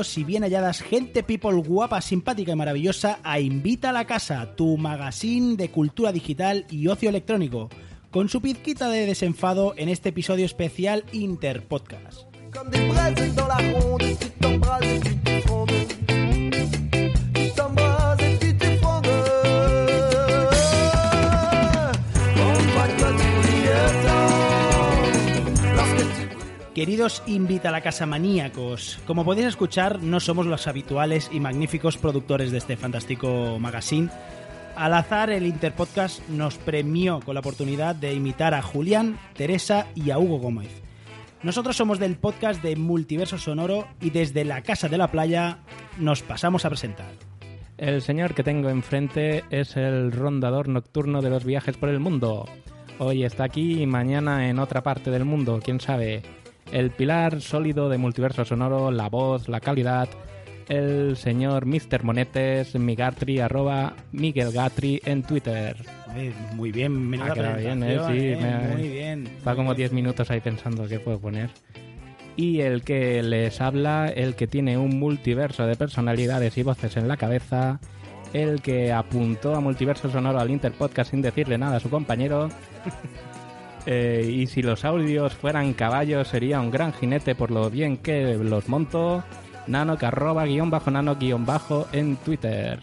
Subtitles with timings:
[0.00, 4.56] Bienvenidos y bien halladas, gente people guapa, simpática y maravillosa, a Invita a la Casa,
[4.56, 7.68] tu magazine de cultura digital y ocio electrónico,
[8.10, 12.22] con su pizquita de desenfado en este episodio especial Interpodcast.
[26.80, 31.98] Queridos Invita a la Casa maníacos, como podéis escuchar, no somos los habituales y magníficos
[31.98, 34.08] productores de este fantástico magazine.
[34.76, 40.10] Al azar, el Interpodcast nos premió con la oportunidad de imitar a Julián, Teresa y
[40.10, 40.70] a Hugo Gómez.
[41.42, 45.58] Nosotros somos del podcast de Multiverso Sonoro y desde la Casa de la Playa
[45.98, 47.12] nos pasamos a presentar.
[47.76, 52.46] El señor que tengo enfrente es el rondador nocturno de los viajes por el mundo.
[52.98, 56.39] Hoy está aquí y mañana en otra parte del mundo, quién sabe.
[56.72, 60.08] El pilar sólido de multiverso sonoro, la voz, la calidad.
[60.68, 62.04] El señor Mr.
[62.04, 65.76] Monetes, Migatri, arroba Miguel Gatri en Twitter.
[66.54, 67.98] Muy bien, menuda quedado bien, ¿eh?
[68.06, 69.26] Sí, eh, me- muy bien.
[69.26, 71.50] Está como 10 minutos ahí pensando qué puedo poner.
[72.36, 77.08] Y el que les habla, el que tiene un multiverso de personalidades y voces en
[77.08, 77.80] la cabeza,
[78.32, 82.48] el que apuntó a Multiverso Sonoro al Interpodcast sin decirle nada a su compañero.
[83.86, 88.34] Eh, y si los audios fueran caballos, sería un gran jinete por lo bien que
[88.36, 89.24] los monto.
[89.66, 92.80] Nanoc arroba guion bajo nano guion bajo en Twitter.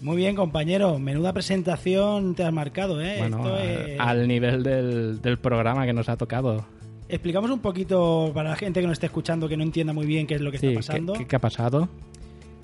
[0.00, 0.98] Muy bien, compañero.
[0.98, 3.16] Menuda presentación te has marcado, ¿eh?
[3.18, 6.66] Bueno, Esto a- es- al nivel del, del programa que nos ha tocado.
[7.08, 10.26] Explicamos un poquito para la gente que nos esté escuchando que no entienda muy bien
[10.26, 11.12] qué es lo que Sí, está ¿qué, pasando.
[11.14, 11.88] qué- qué ha pasado?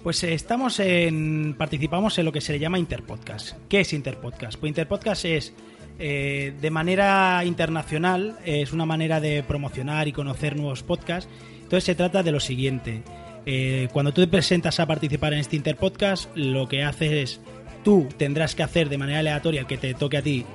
[0.03, 1.55] Pues eh, estamos en.
[1.57, 3.57] Participamos en lo que se le llama Interpodcast.
[3.69, 4.59] ¿Qué es Interpodcast?
[4.59, 5.55] Pues Interpodcast es.
[5.99, 11.31] Eh, de manera internacional, eh, es una manera de promocionar y conocer nuevos podcasts.
[11.63, 13.03] Entonces se trata de lo siguiente.
[13.47, 17.41] Eh, cuando tú te presentas a participar en este Interpodcast, lo que haces es.
[17.85, 20.47] Tú tendrás que hacer de manera aleatoria que te toque a ti,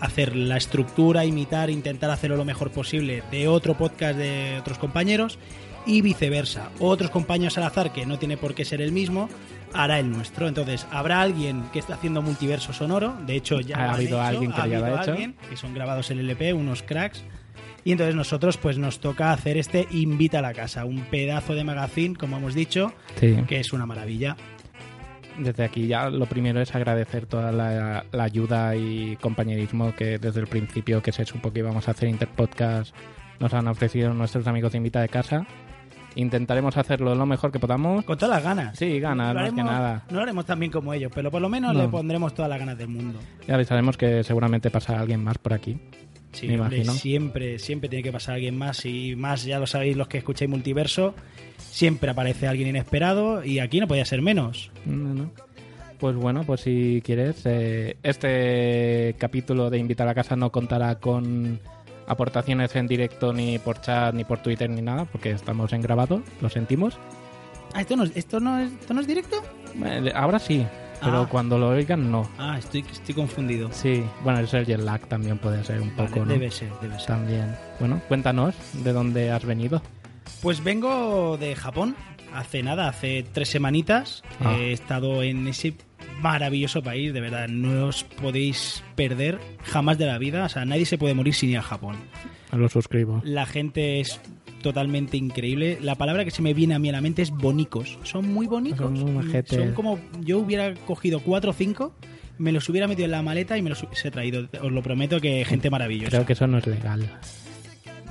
[0.00, 5.38] hacer la estructura, imitar, intentar hacerlo lo mejor posible de otro podcast de otros compañeros
[5.86, 6.70] y viceversa.
[6.80, 9.28] Otros compañeros al azar, que no tiene por qué ser el mismo,
[9.74, 10.48] hará el nuestro.
[10.48, 13.16] Entonces, habrá alguien que está haciendo multiverso sonoro.
[13.26, 15.10] De hecho, ya Ha lo han habido hecho, alguien que ha ya lo ha hecho.
[15.12, 17.22] alguien, que son grabados en LP, unos cracks.
[17.84, 21.64] Y entonces nosotros pues nos toca hacer este Invita a la Casa, un pedazo de
[21.64, 23.36] magazine, como hemos dicho, Sí.
[23.48, 24.36] que es una maravilla.
[25.38, 30.40] Desde aquí ya lo primero es agradecer toda la, la ayuda y compañerismo que desde
[30.40, 32.94] el principio que se supo que íbamos a hacer Interpodcast
[33.40, 35.46] nos han ofrecido nuestros amigos de Invita de Casa.
[36.14, 38.04] Intentaremos hacerlo lo mejor que podamos.
[38.04, 38.78] Con todas las ganas.
[38.78, 40.04] Sí, ganas, más que nada.
[40.10, 41.82] No lo haremos tan bien como ellos, pero por lo menos No.
[41.82, 43.18] le pondremos todas las ganas del mundo.
[43.48, 45.78] Ya avisaremos que seguramente pasa alguien más por aquí.
[46.32, 46.92] Sí, Me hombre, imagino.
[46.94, 50.50] siempre, siempre tiene que pasar alguien más y más, ya lo sabéis los que escucháis
[50.50, 51.14] multiverso,
[51.58, 54.70] siempre aparece alguien inesperado y aquí no podía ser menos.
[54.86, 55.30] No, no.
[55.98, 61.60] Pues bueno, pues si quieres, eh, este capítulo de Invita a Casa no contará con
[62.06, 66.22] aportaciones en directo ni por chat ni por Twitter ni nada, porque estamos en grabado,
[66.40, 66.98] lo sentimos.
[67.74, 69.42] Ah, ¿esto no, es- esto no, es, esto no es directo?
[69.84, 70.66] Eh, Ahora sí,
[71.00, 71.28] pero Ah.
[71.30, 72.28] cuando lo oigan no.
[72.38, 73.70] Ah, estoy, estoy confundido.
[73.72, 76.32] Sí, bueno, es el jet lag también puede ser un Vale, poco, ¿no?
[76.32, 77.06] debe ser, debe ser.
[77.06, 77.56] También.
[77.80, 79.80] Bueno, cuéntanos de dónde has venido.
[80.42, 81.96] Pues vengo de Japón,
[82.34, 84.22] hace nada, hace tres semanitas.
[84.40, 84.54] Ah.
[84.56, 85.74] He estado en ese
[86.22, 90.44] maravilloso país, de verdad, no os podéis perder jamás de la vida.
[90.44, 91.96] O sea, nadie se puede morir sin ir a Japón.
[92.52, 93.20] Lo suscribo.
[93.24, 94.20] La gente es
[94.62, 95.78] totalmente increíble.
[95.80, 97.98] La palabra que se me viene a mí a la mente es bonicos.
[98.04, 98.98] Son muy bonitos.
[98.98, 99.44] Son.
[99.46, 101.94] Son como yo hubiera cogido cuatro o cinco,
[102.38, 104.48] me los hubiera metido en la maleta y me los hubiese traído.
[104.62, 106.10] Os lo prometo que gente maravillosa.
[106.10, 107.08] Creo que eso no es legal.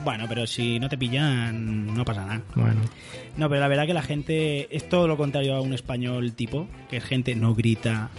[0.03, 2.41] Bueno, pero si no te pillan, no pasa nada.
[2.55, 2.81] Bueno,
[3.37, 6.67] No, pero la verdad que la gente es todo lo contrario a un español tipo,
[6.89, 8.09] que es gente no grita,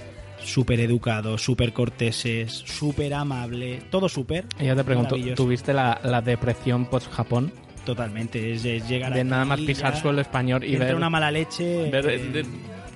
[0.43, 4.45] súper educado, súper corteses, súper amable, todo súper.
[4.61, 5.17] y yo te pregunto.
[5.35, 7.53] ¿tuviste la, la depresión post-Japón?
[7.85, 11.91] Totalmente, es, es llegar De nada más pisar suelo español y ver, una mala leche.
[11.91, 12.47] ver, eh, de-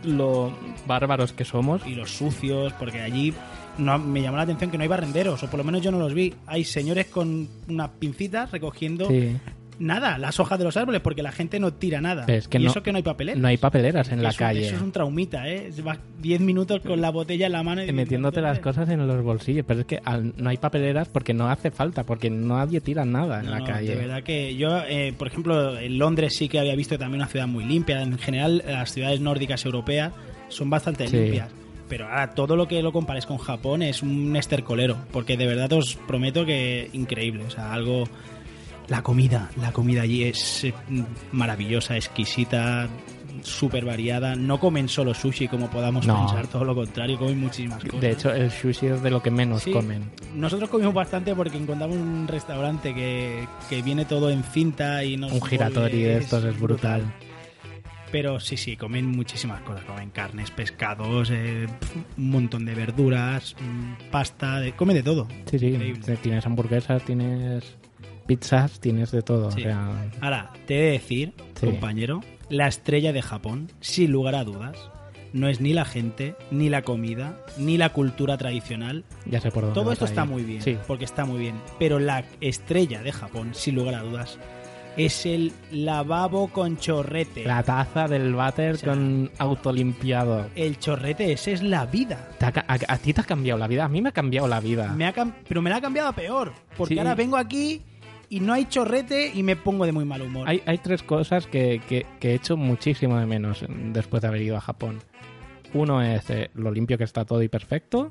[0.04, 0.56] lo
[0.86, 1.84] bárbaros que somos.
[1.86, 3.34] y los sucios, porque allí
[3.78, 5.98] no, me llamó la atención que no hay barrenderos, o por lo menos yo no
[5.98, 6.34] los vi.
[6.46, 9.36] Hay señores con unas pincitas recogiendo Sí.
[9.78, 12.24] nada, las hojas de los árboles, porque la gente no tira nada.
[12.24, 13.38] Pero es que y no- eso que no hay papeleras.
[13.42, 14.66] No hay papeleras en la calle.
[14.66, 15.70] Eso es un traumita, ¿eh?
[15.84, 19.22] Vas 10 minutos con la botella en la mano y metiéndote las cosas en los
[19.22, 19.66] bolsillos.
[19.68, 23.40] Pero es que al- no hay papeleras porque no hace falta, porque nadie tira nada
[23.40, 23.88] en No, la calle.
[23.90, 27.28] De verdad que yo, eh, por ejemplo, en Londres sí que había visto también una
[27.30, 28.00] ciudad muy limpia.
[28.00, 30.12] En general, las ciudades nórdicas europeas
[30.48, 31.16] son bastante Sí.
[31.18, 31.50] limpias.
[31.88, 34.96] Pero ahora todo lo que lo compares con Japón es un estercolero.
[35.12, 37.44] Porque de verdad os prometo que increíble.
[37.44, 38.04] O sea, algo.
[38.88, 40.72] La comida, la comida allí es eh,
[41.32, 42.88] maravillosa, exquisita,
[43.42, 44.36] súper variada.
[44.36, 46.16] No comen solo sushi como podamos No.
[46.20, 48.00] pensar, todo lo contrario, comen muchísimas cosas.
[48.00, 49.72] De hecho, el sushi es de lo que menos Sí.
[49.72, 50.08] comen.
[50.36, 55.32] Nosotros comimos bastante porque encontramos un restaurante que, que viene todo en cinta y nos
[55.32, 57.12] Un giratori de estos es brutal.
[58.12, 59.84] Pero sí, sí, comen muchísimas cosas.
[59.84, 61.66] Comen carnes, pescados, eh,
[62.16, 65.26] un montón de verduras, mm, pasta, de, come de todo.
[65.50, 65.66] Sí, sí.
[65.66, 66.16] Increíble.
[66.22, 67.76] Tienes hamburguesas, tienes
[68.26, 69.50] pizzas, tienes de todo.
[69.50, 69.60] Sí.
[69.60, 71.66] O sea, Ahora, te he de decir, Sí.
[71.66, 74.90] compañero, la estrella de Japón, sin lugar a dudas,
[75.32, 79.64] no es ni la gente, ni la comida, ni la cultura tradicional, ya sé por
[79.64, 79.80] dónde.
[79.80, 80.78] Todo esto está muy bien, Sí.
[80.86, 81.56] porque está muy bien.
[81.78, 84.38] Pero la estrella de Japón, sin lugar a dudas,
[84.96, 87.44] es el lavabo con chorrete.
[87.44, 90.46] La taza del váter O sea, con autolimpiado.
[90.54, 92.30] El chorrete, ese es la vida.
[92.40, 93.84] A, a ti te ha cambiado la vida.
[93.84, 94.92] A mí me ha cambiado la vida.
[94.96, 96.52] Me ha cam- pero me la ha cambiado a peor.
[96.76, 96.98] Porque Sí.
[96.98, 97.82] ahora vengo aquí
[98.28, 100.48] y no hay chorrete y me pongo de muy mal humor.
[100.48, 104.42] Hay, hay tres cosas que, que- que he hecho muchísimo de menos después de haber
[104.42, 104.98] ido a Japón.
[105.74, 108.10] Uno es eh, lo limpio que está todo y perfecto.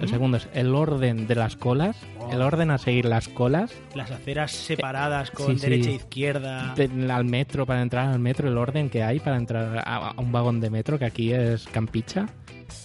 [0.00, 1.96] El segundo es el orden de las colas.
[2.30, 3.72] El orden a seguir las colas.
[3.94, 5.70] Las aceras separadas con sí, sí.
[5.70, 6.74] derecha e izquierda.
[6.74, 10.20] De- al metro, para entrar al metro, el orden que hay para entrar a, a
[10.20, 12.26] un vagón de metro, que aquí es Campicha.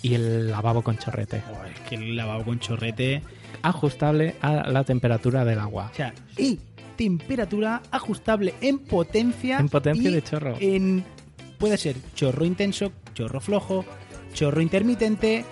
[0.01, 1.37] Y el lavabo con chorrete.
[1.73, 3.21] Es que el lavabo con chorrete.
[3.61, 5.89] Ajustable a la temperatura del agua.
[5.91, 6.59] O sea, y
[6.95, 9.59] temperatura ajustable en potencia.
[9.59, 10.55] En potencia y de chorro.
[10.59, 11.03] En,
[11.59, 13.85] puede ser chorro intenso, chorro flojo,
[14.35, 15.43] chorro intermitente,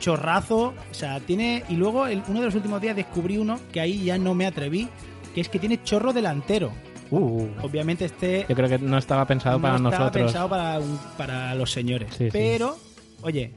[0.00, 0.74] chorrazo.
[0.90, 1.62] O sea, tiene.
[1.68, 4.46] Y luego, el- uno de los últimos días descubrí uno que ahí ya no me
[4.46, 4.88] atreví,
[5.34, 6.72] que es que tiene chorro delantero.
[7.10, 8.46] Uh, Obviamente, este.
[8.48, 10.24] yo creo que no estaba pensado para no estaba nosotros.
[10.32, 12.08] pensado para, un- para los señores.
[12.16, 12.30] Sí, sí.
[12.32, 12.76] pero,
[13.22, 13.52] oye,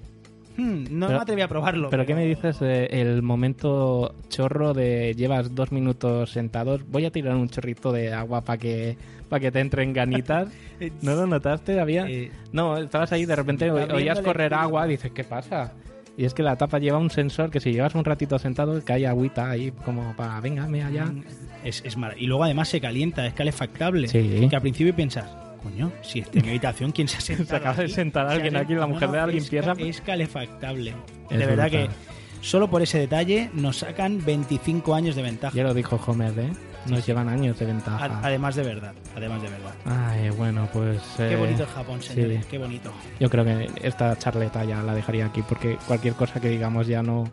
[0.57, 1.89] hmm, no Pero- me atreví a probarlo.
[1.89, 6.81] ¿Pero qué me dices del momento chorro de llevas dos minutos sentados?
[6.89, 8.97] Voy a tirar un chorrito de agua para que
[9.27, 10.49] para que te entren ganitas.
[11.01, 11.79] ¿No lo notaste?
[11.79, 12.07] Había...
[12.07, 15.73] Eh, No, estabas ahí de repente oías correr agua y dices, ¿qué pasa?
[16.17, 19.05] Y es que la tapa lleva un sensor que si llevas un ratito sentado cae
[19.05, 21.05] agüita ahí como para, venga, me allá.
[21.05, 21.23] Mm,
[21.63, 24.07] Es, es Y luego además se calienta, es calefactable.
[24.07, 24.47] Sí.
[24.49, 25.29] Que al principio piensas,
[25.61, 27.47] coño, si está en mi habitación, ¿quién se ha sentado?
[27.49, 27.93] Se acaba de aquí?
[27.93, 30.95] sentar Se alguien aquí, la mujer de la es Es, calefactable.
[31.29, 31.87] Es de verdad brutal.
[31.89, 31.93] que
[32.41, 35.55] solo por ese detalle nos sacan 25 años de ventaja.
[35.55, 36.49] Ya lo dijo Homer, ¿eh?
[36.89, 38.19] Nos llevan años de ventaja.
[38.23, 39.73] Además de verdad, además de verdad.
[39.85, 41.01] Ay, bueno, pues...
[41.17, 42.47] Qué eh, bonito es Japón, señores, sí.
[42.51, 42.91] qué bonito.
[43.19, 47.03] Yo creo que esta charleta ya la dejaría aquí porque cualquier cosa que digamos ya
[47.03, 47.25] no,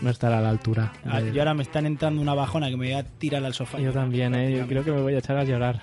[0.00, 0.92] no estará a la altura.
[1.04, 3.78] Ah, Yo ahora me están entrando una bajona que me voy a tirar al sofá.
[3.78, 4.56] Yo también, ¿eh?
[4.56, 5.80] Yo creo que me voy a echar a llorar.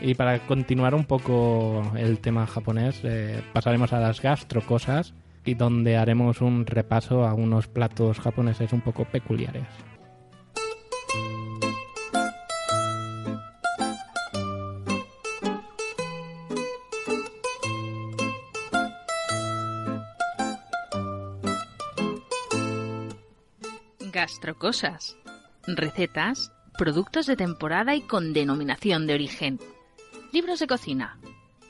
[0.00, 5.12] Y para continuar un poco el tema japonés, eh, pasaremos a las gastrocosas
[5.44, 9.66] y donde haremos un repaso a unos platos japoneses un poco peculiares.
[24.12, 25.16] Gastrocosas.
[25.66, 29.60] Recetas, productos de temporada y con denominación de origen.
[30.32, 31.18] Libros de cocina.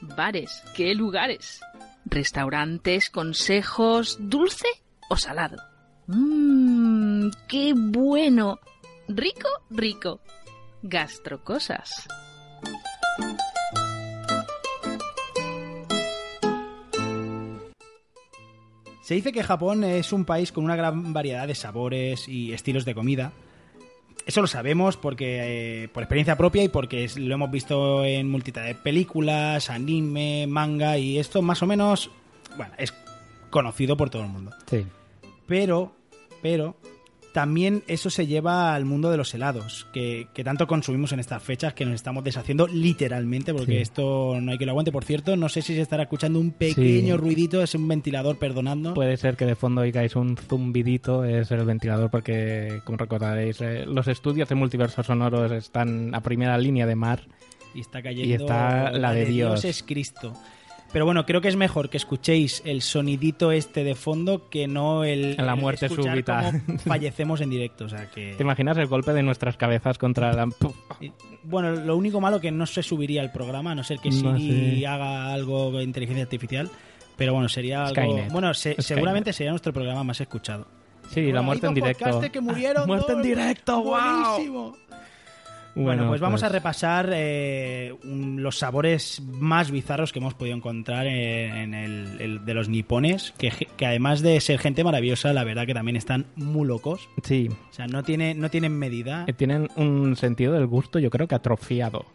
[0.01, 1.61] Bares, ¿qué lugares?
[2.05, 4.69] Restaurantes, consejos, dulce
[5.11, 5.57] o salado.
[6.07, 8.61] Mmm, qué bueno.
[9.09, 10.21] Rico, rico.
[10.83, 12.07] Gastrocosas.
[19.09, 22.85] Se dice que Japón es un país con una gran variedad de sabores y estilos
[22.85, 23.33] de comida.
[24.27, 28.61] Eso lo sabemos porque eh, por experiencia propia y porque lo hemos visto en multitud
[28.61, 32.11] de películas, anime, manga y esto más o menos,
[32.59, 32.93] bueno, es
[33.49, 34.51] conocido por todo el mundo.
[34.67, 34.85] Sí.
[35.47, 35.91] Pero,
[36.43, 36.77] pero,
[37.39, 41.41] también eso se lleva al mundo de los helados, que, que tanto consumimos en estas
[41.41, 43.79] fechas que nos estamos deshaciendo literalmente, porque Sí.
[43.79, 44.91] esto no hay que lo aguante.
[44.91, 47.21] Por cierto, no sé si se estará escuchando un pequeño Sí.
[47.21, 48.95] ruidito, es un ventilador, perdonadnos.
[48.95, 53.85] Puede ser que de fondo oigáis un zumbidito, es el ventilador porque, como recordaréis, eh,
[53.87, 57.21] los estudios de multiversos sonoros están a primera línea de mar.
[57.75, 58.29] y está cayendo.
[58.29, 59.65] y está la de Dios.
[59.65, 60.33] es Cristo.
[60.93, 65.05] Pero bueno, creo que es mejor que escuchéis el sonidito este de fondo que no
[65.05, 66.53] el, La el muerte escuchar súbita.
[66.87, 67.85] fallecemos en directo.
[67.85, 68.35] O sea que...
[68.37, 70.49] ¿Te imaginas el golpe de nuestras cabezas contra la...
[71.45, 74.37] Bueno, lo único malo que no se subiría al programa, a no ser que No
[74.39, 74.87] Siri sé.
[74.87, 76.71] haga algo de inteligencia artificial.
[77.17, 77.95] Pero bueno, sería algo.
[77.95, 78.33] Skynet.
[78.33, 78.83] Bueno, se- Skynet.
[78.87, 80.67] seguramente sería nuestro programa más escuchado.
[81.11, 82.05] Sí, la muerte en directo.
[82.05, 82.87] podcastes que murieron.
[82.87, 83.95] Muerte en directo, wow.
[83.95, 84.77] Buenísimo.
[85.75, 91.75] Bueno, pues vamos a repasar eh, los sabores más bizarros que hemos podido encontrar en,
[91.75, 95.97] el de los nipones, que, que además de ser gente maravillosa, la verdad que también
[95.97, 97.09] están muy locos.
[97.23, 99.25] Sí, O sea, no, tiene, no tienen medida.
[99.27, 102.07] eh, tienen un sentido del gusto yo creo que atrofiado.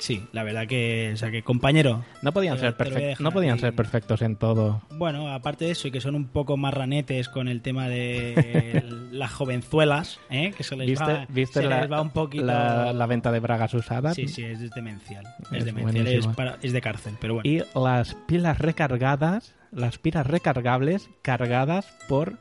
[0.00, 3.00] Sí, la verdad que, o sea, que compañero, No podían, ser, te lo voy a
[3.00, 3.60] perfec- dejar no podían aquí.
[3.60, 4.82] ser perfectos en todo.
[4.90, 9.30] Bueno, aparte de eso, y que son un poco marranetes con el tema de las
[9.32, 10.52] jovenzuelas, ¿eh?
[10.56, 12.44] que se les ¿Viste, va, viste se la, les va un poquito...
[12.44, 14.14] la, la venta de bragas usadas?
[14.16, 15.24] Sí, sí, es demencial.
[15.52, 16.34] Es, Es demencial, es, buenísimo.
[16.34, 17.48] para- es de cárcel, pero bueno.
[17.48, 22.38] Y las pilas recargadas, las pilas recargables cargadas por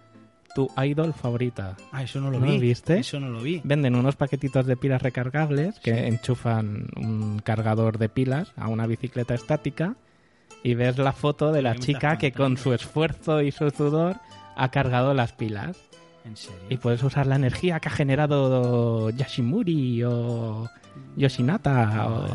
[0.56, 1.75] tu idol favorita.
[1.91, 2.53] Ah, eso no lo ¿No vi.
[2.56, 3.00] lo viste?
[3.00, 3.62] Eso no lo vi.
[3.63, 9.34] Venden unos paquetitos de pilas recargables que enchufan un cargador de pilas a una bicicleta
[9.36, 9.96] estática
[10.63, 13.70] y ves la foto de la ¿Qué me chica que con su esfuerzo y su
[13.70, 14.18] sudor
[14.56, 15.77] ha cargado las pilas.
[16.25, 16.60] En serio.
[16.70, 20.70] Y puedes usar la energía que ha generado Yashimuri o
[21.15, 22.08] Yoshinata.
[22.10, 22.27] o-.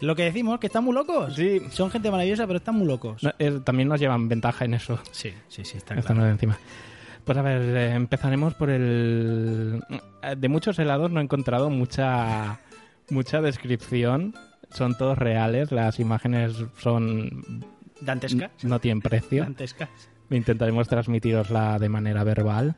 [0.00, 1.34] Lo que decimos, que están muy locos.
[1.34, 1.60] Sí.
[1.70, 3.22] Son gente maravillosa, pero están muy locos.
[3.22, 4.98] No, es- también nos llevan ventaja en eso.
[5.10, 6.24] Sí, sí, sí, está claro.
[6.24, 6.58] de encima.
[7.24, 9.82] Pues a ver, eh, empezaremos por el...
[10.22, 12.60] eh, De muchos helados no he encontrado mucha,
[13.10, 14.34] mucha descripción.
[14.70, 17.64] Son todos reales, las imágenes son...
[18.00, 18.50] ¿Dantescas?
[18.62, 19.42] no tienen precio.
[19.44, 19.88] Dantescas.
[20.30, 22.76] Intentaremos transmitirosla de manera verbal.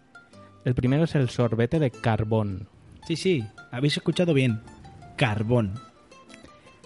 [0.64, 2.68] El primero es el sorbete de carbón
[3.06, 4.60] Sí, sí, habéis escuchado bien.
[5.16, 5.74] Carbón.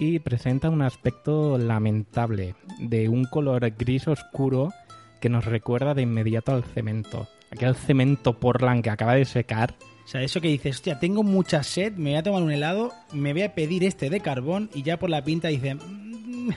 [0.02, 4.72] Y presenta un aspecto lamentable, de un color gris oscuro
[5.20, 7.28] que nos recuerda de inmediato al cemento.
[7.52, 9.76] Aquel cemento Portland que acaba de secar.
[10.04, 12.92] O sea, eso que dices, hostia, tengo mucha sed, me voy a tomar un helado,
[13.12, 16.50] me voy a pedir este de carbón y ya por la pinta dice, "Mm,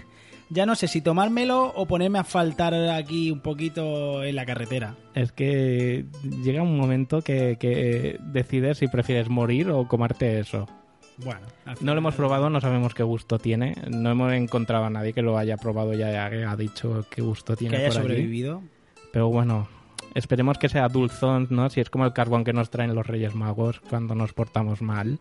[0.49, 4.95] ya no sé si tomármelo o ponerme a faltar aquí un poquito en la carretera.
[5.13, 6.05] Es que
[6.43, 10.65] llega un momento que, que decides si prefieres morir o comerte eso.
[11.17, 11.47] Bueno,
[11.81, 13.75] No lo hemos probado, no sabemos qué gusto tiene.
[13.89, 17.55] No hemos encontrado a nadie que lo haya probado y haya, haya dicho qué gusto
[17.55, 18.07] tiene que haya por allí.
[18.09, 18.61] sobrevivido.
[19.13, 19.67] Pero bueno,
[20.13, 21.69] esperemos que sea dulzón, ¿no?
[21.69, 25.19] Si es como el carbón que nos traen los Reyes Magos cuando nos portamos mal.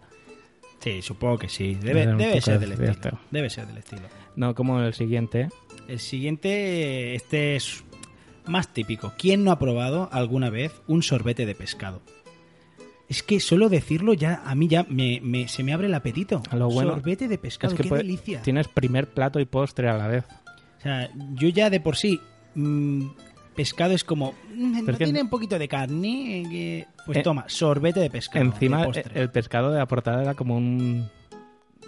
[0.80, 1.76] Sí, supongo que sí.
[1.76, 2.02] Debe,
[2.40, 3.18] ser de del estilo.
[3.30, 4.02] Debe ser del estilo.
[4.36, 5.48] No como el siguiente.
[5.88, 7.84] El siguiente, este es
[8.46, 9.12] más típico.
[9.16, 12.02] ¿Quién no ha probado alguna vez un sorbete de pescado?
[13.08, 16.42] Es que solo decirlo ya a mí ya me, me- se me abre el apetito.
[16.52, 18.42] Lo bueno sorbete de pescado, es que qué puede- delicia.
[18.42, 20.24] tienes primer plato y postre a la vez.
[20.78, 22.20] O sea, yo ya de por sí
[22.54, 23.06] mm,
[23.54, 27.44] pescado es como mm, no es tiene un poquito de carne, eh, pues Eh, toma,
[27.46, 28.44] sorbete de pescado.
[28.44, 29.20] Encima, de postre.
[29.20, 31.08] el pescado de la portada era como un.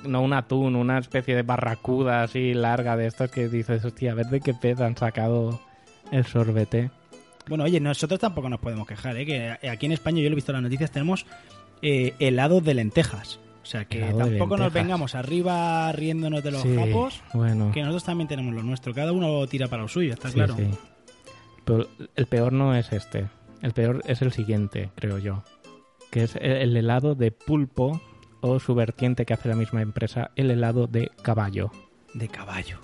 [0.05, 4.15] No un atún, una especie de barracuda así larga de estas que dices, hostia, a
[4.15, 5.59] ver de qué pez han sacado
[6.13, 6.91] el sorbete.
[7.49, 9.27] Bueno, oye, nosotros tampoco nos podemos quejar, ¿eh?
[9.27, 11.27] que aquí en España, yo lo he visto en las noticias, tenemos
[11.83, 13.39] eh, helado de lentejas.
[13.63, 17.73] O sea, que Helado tampoco nos vengamos arriba riéndonos de los Sí, japos, bueno.
[17.73, 18.95] que nosotros también tenemos lo nuestro.
[18.95, 20.55] Cada uno tira para lo suyo, está sí, claro.
[20.57, 20.71] sí.
[21.65, 23.27] Pero el peor no es este.
[23.63, 25.43] El peor es el siguiente, creo yo.
[26.13, 28.01] Que es el, el helado de pulpo
[28.41, 31.73] o su vertiente que hace la misma empresa, el helado de caballo.
[32.15, 32.79] De caballo.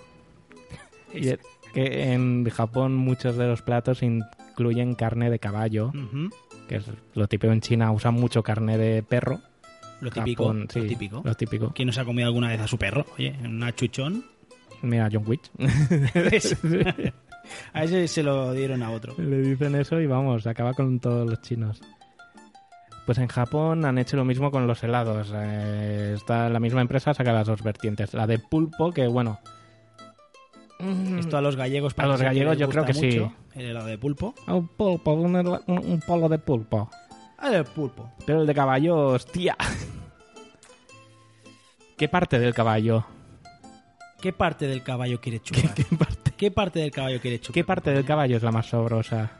[1.14, 1.38] Y es
[1.74, 4.02] que en Japón muchos de los platos
[4.52, 5.92] incluyen carne de caballo,
[6.68, 9.40] que es lo típico en China, usan mucho carne de perro.
[10.00, 10.44] Lo típico.
[10.44, 11.22] Japón, sí, lo típico.
[11.24, 11.72] Lo típico.
[11.74, 13.06] ¿Quién nos ha comido alguna vez a su perro?
[13.16, 14.24] Oye, un achuchón.
[14.82, 15.42] Mira, John Wick.
[17.72, 19.14] a ese se lo dieron a otro.
[19.16, 21.80] Le dicen eso y vamos, acaba con todos los chinos.
[23.06, 25.32] Pues en Japón han hecho lo mismo con los helados.
[25.34, 28.12] Eh, está la misma empresa saca las dos vertientes.
[28.12, 29.40] La de pulpo, que bueno.
[30.82, 33.06] Mm, Esto a los gallegos A los gallegos yo creo que sí.
[33.06, 34.34] mucho, El helado de pulpo.
[34.48, 36.90] Un pulpo, un, un- un polo de pulpo.
[37.38, 38.10] Ah, el pulpo.
[38.26, 39.56] Pero el de caballo, hostia.
[41.96, 43.04] ¿Qué parte del caballo?
[44.20, 45.74] ¿Qué parte del caballo quiere chupar?
[45.74, 47.54] ¿Qué parte, ¿Qué parte del caballo quiere chupar?
[47.54, 49.30] qué parte del caballo es la más sabrosa?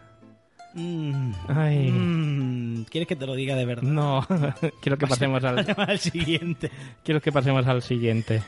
[0.75, 1.33] Mm.
[1.49, 1.91] Ay.
[1.91, 2.85] Mm.
[2.85, 3.83] ¿Quieres que te lo diga de verdad?
[3.83, 4.27] No,
[4.83, 6.71] quiero que pasemos al, al siguiente.
[7.05, 8.43] quiero que pasemos al siguiente.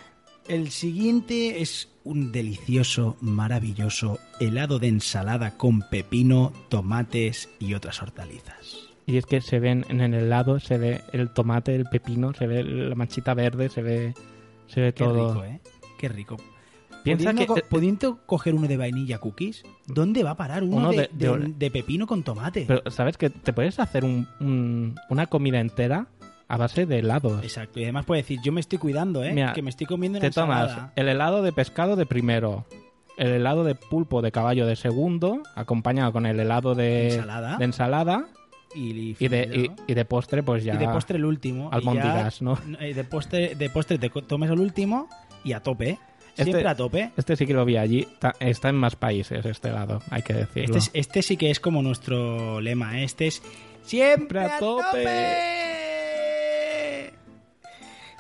[0.49, 8.89] El siguiente es un delicioso, maravilloso helado de ensalada con pepino, tomates y otras hortalizas.
[9.07, 12.47] Y es que se ven en el helado, se ve el tomate, el pepino, se
[12.47, 14.15] ve la manchita verde, se ve,
[14.67, 15.33] se ve Qué todo.
[15.35, 15.61] rico, ¿eh?
[15.99, 16.37] Qué rico.
[17.03, 20.77] Piensa pudiendo, que- co- pudiendo coger uno de vainilla cookies, ¿dónde va a parar uno,
[20.77, 22.65] Uno de, de- de- de- de pepino con tomate?
[22.67, 26.07] Pero, ¿sabes que Te puedes hacer un- un- una comida entera
[26.49, 27.43] a base de helados.
[27.43, 29.33] Exacto, y además puede decir, yo me estoy cuidando, ¿eh?
[29.33, 32.67] Mira, que me estoy comiendo una Te tomas el helado de pescado de primero,
[33.17, 37.57] el helado de pulpo de caballo de segundo, acompañado con el helado de Ensalada.
[37.59, 38.27] de ensalada,
[38.75, 40.75] y, y, de, y, y de postre pues ya...
[40.75, 41.71] Y de postre el último.
[41.95, 42.59] ya- ¿no?
[42.81, 45.09] eh, De postre, de postre te tomes el último
[45.45, 45.91] y a tope.
[45.91, 45.99] ¿eh?
[46.37, 47.13] Este- Siempre a tope.
[47.17, 48.09] Este sí que lo vi allí.
[48.41, 50.77] Está en más países este helado, hay que decirlo.
[50.77, 52.99] Este, es- este sí que es como nuestro lema.
[52.99, 53.05] ¿eh?
[53.05, 53.41] Este es
[53.85, 54.83] siempre a A tope.
[54.91, 55.74] tope.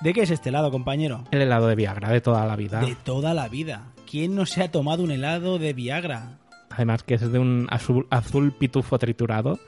[0.04, 1.25] ¿De qué es este helado, compañero?
[1.30, 2.80] El helado de Viagra de toda la vida.
[2.80, 3.87] De toda la vida.
[4.08, 6.38] ¿Quién no se ha tomado un helado de Viagra?
[6.70, 9.58] Además que es de un azul, azul pitufo triturado.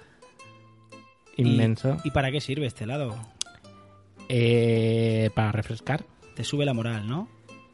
[1.37, 1.97] ¿Y- Inmenso.
[2.05, 3.16] ¿Y, para qué sirve este helado?
[4.28, 6.05] Eh, para refrescar.
[6.35, 7.28] Te sube la moral, ¿no?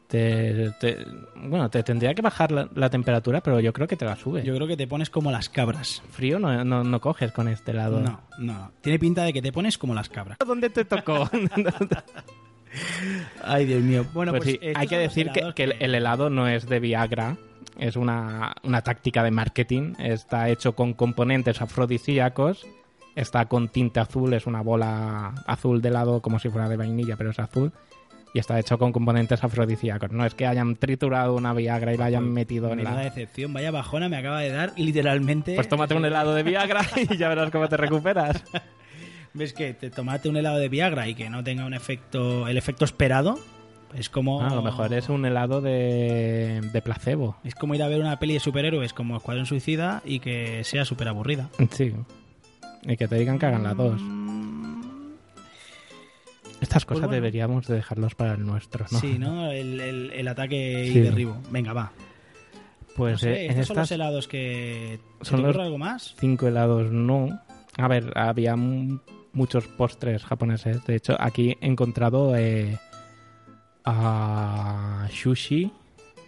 [0.07, 0.97] Te, te-
[1.35, 4.43] bueno, te tendría que bajar la, la temperatura, pero yo creo que te la sube.
[4.43, 6.01] Yo creo que te pones como las cabras.
[6.11, 7.99] Frío no, no, no coges con este helado.
[7.99, 8.71] No, no.
[8.81, 10.37] Tiene pinta de que te pones como las cabras.
[10.45, 11.29] ¿Dónde te tocó?
[13.43, 14.05] Ay, Dios mío.
[14.13, 16.79] Bueno, Pues pues, sí, hay que decir que, que el, el helado no es de
[16.79, 17.37] Viagra,
[17.77, 19.93] es una, una táctica de marketing.
[19.99, 22.65] Está hecho con componentes afrodisíacos,
[23.15, 27.15] está con tinte azul, es una bola azul de helado como si fuera de vainilla,
[27.15, 27.71] pero es azul.
[28.35, 30.11] Y está hecho con componentes afrodisíacos.
[30.11, 32.95] No es que hayan triturado una Viagra y la hayan metido en la...
[32.95, 35.53] decepción, vaya bajona me acaba de dar literalmente.
[35.53, 38.43] Pues tómate un helado de Viagra y ya verás cómo te recuperas.
[39.33, 42.57] ¿Ves que te tomate un helado de Viagra y que no tenga un efecto, el
[42.57, 43.39] efecto esperado?
[43.95, 44.41] Es como.
[44.41, 47.37] Ah, a lo mejor es un helado de, de placebo.
[47.43, 50.85] Es como ir a ver una peli de superhéroes como Escuadrón Suicida y que sea
[50.85, 51.49] súper aburrida.
[51.71, 51.93] Sí.
[52.83, 54.01] Y que te digan que hagan las dos.
[56.61, 57.13] Estas Pues cosas bueno.
[57.15, 58.99] deberíamos de dejarlos para el nuestro, ¿no?
[58.99, 59.51] Sí, ¿no?
[59.51, 61.37] El, el- el ataque y derribo.
[61.49, 61.91] Venga, va.
[62.95, 64.99] Pues No sé, eh, en estos son los helados que.
[65.21, 66.15] ¿Se son los- algo más?
[66.19, 67.39] cinco helados no.
[67.77, 68.55] A ver, había
[69.33, 70.85] muchos postres japoneses.
[70.85, 72.77] De hecho, aquí he encontrado eh,
[73.85, 75.71] a sushi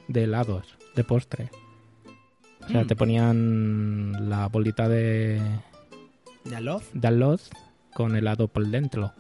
[0.08, 1.50] de helados, de postre.
[2.66, 2.88] O sea, Mm.
[2.88, 5.40] te ponían la bolita de,
[6.44, 6.90] ¿De aloz?
[6.94, 7.08] de
[7.94, 9.14] con helado por dentro.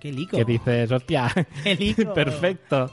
[0.00, 0.36] ¡Qué lico!
[0.36, 1.30] Que dices, hostia,
[1.64, 2.14] ¡Qué lico!
[2.14, 2.90] perfecto.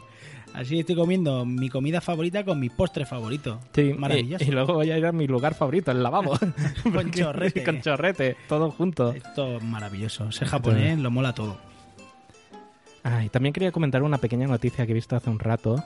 [0.54, 3.60] Así estoy comiendo mi comida favorita con mi postre favorito.
[3.74, 4.44] Sí, Maravilloso.
[4.44, 6.38] Y, y luego voy a ir a mi lugar favorito, el lavabo.
[6.94, 7.64] Con chorrete.
[7.66, 9.12] Con chorrete, todo junto.
[9.14, 10.32] Esto es maravilloso.
[10.32, 11.58] Ser japonés lo mola todo.
[13.04, 15.84] Ah, y también quería comentar una pequeña noticia que he visto hace un rato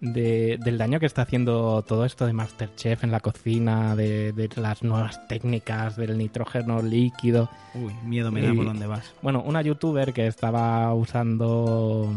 [0.00, 4.48] de- del daño que está haciendo todo esto de Masterchef en la cocina, de, de
[4.56, 7.48] las nuevas técnicas, del nitrógeno líquido.
[7.74, 9.12] Uy, miedo me da Y- por dónde vas.
[9.22, 12.14] Bueno, una youtuber que estaba usando,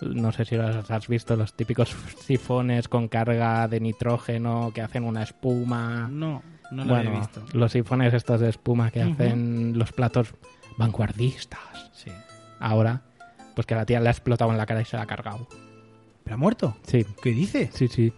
[0.00, 5.04] no sé si los has visto, los típicos sifones con carga de nitrógeno que hacen
[5.04, 6.08] una espuma.
[6.10, 7.42] No, no lo bueno, he visto.
[7.52, 10.34] los sifones estos de espuma que hacen los platos
[10.78, 11.90] vanguardistas.
[11.92, 12.10] Sí.
[12.58, 13.02] Ahora,
[13.54, 15.46] pues que la tía le ha explotado en la cara y se la ha cargado.
[16.24, 16.76] ¿Pero ha muerto?
[16.86, 17.70] Sí, ¿Qué dices?
[17.72, 18.12] sí, sí.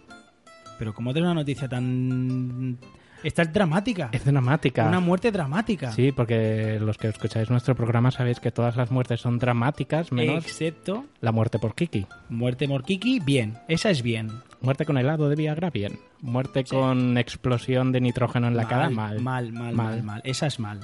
[0.79, 2.77] Pero ¿cómo tienes una noticia tan...
[3.23, 4.09] Esta es dramática.
[4.11, 4.85] Es dramática.
[4.87, 5.91] Una muerte dramática.
[5.93, 10.43] Sí, porque los que escucháis nuestro programa sabéis que todas las muertes son dramáticas, menos
[10.45, 12.05] Excepto la muerte por Kiki.
[12.29, 13.57] muerte morquiqui, bien.
[13.67, 14.29] Esa es bien.
[14.61, 15.99] Muerte con helado de Viagra, bien.
[16.21, 16.75] Muerte Sí.
[16.75, 19.19] con explosión de nitrógeno en la cara, mal.
[19.21, 20.21] Mal, mal, mal, mal.
[20.25, 20.79] Esa es mal.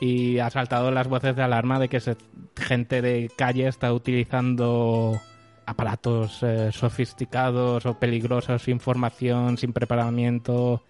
[0.00, 2.16] Y ha saltado las voces de alarma de que se-
[2.56, 5.20] gente de calle está utilizando
[5.64, 10.82] aparatos eh, sofisticados o peligrosos sin formación, sin preparamiento.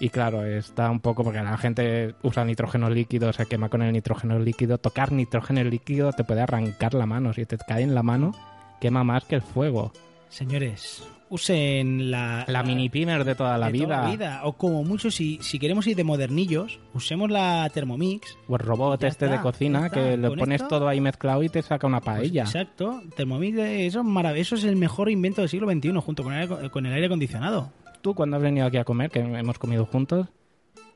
[0.00, 3.92] Y claro, está un poco porque la gente usa nitrógeno líquido, se quema con el
[3.92, 4.78] nitrógeno líquido.
[4.78, 7.32] Tocar nitrógeno líquido te puede arrancar la mano.
[7.34, 8.32] Si te cae en la mano,
[8.80, 9.92] quema más que el fuego.
[10.30, 12.44] Señores, usen la...
[12.46, 13.84] La mini pimer de toda la de vida.
[13.86, 14.40] toda la vida.
[14.44, 18.38] O como mucho, si, si queremos ir de modernillos, usemos la Thermomix.
[18.48, 21.48] O el robot este está, de cocina que le pones esto- todo ahí mezclado y
[21.48, 22.42] te saca una Pues, paella.
[22.44, 23.02] exacto.
[23.16, 26.70] Thermomix, eso es, marav- eso es el mejor invento del siglo XXI junto con el,
[26.70, 27.72] con el aire acondicionado.
[28.00, 30.26] Tú cuando has venido aquí a comer, que hemos comido juntos,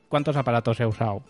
[0.09, 1.23] ¿cuántos aparatos he usado?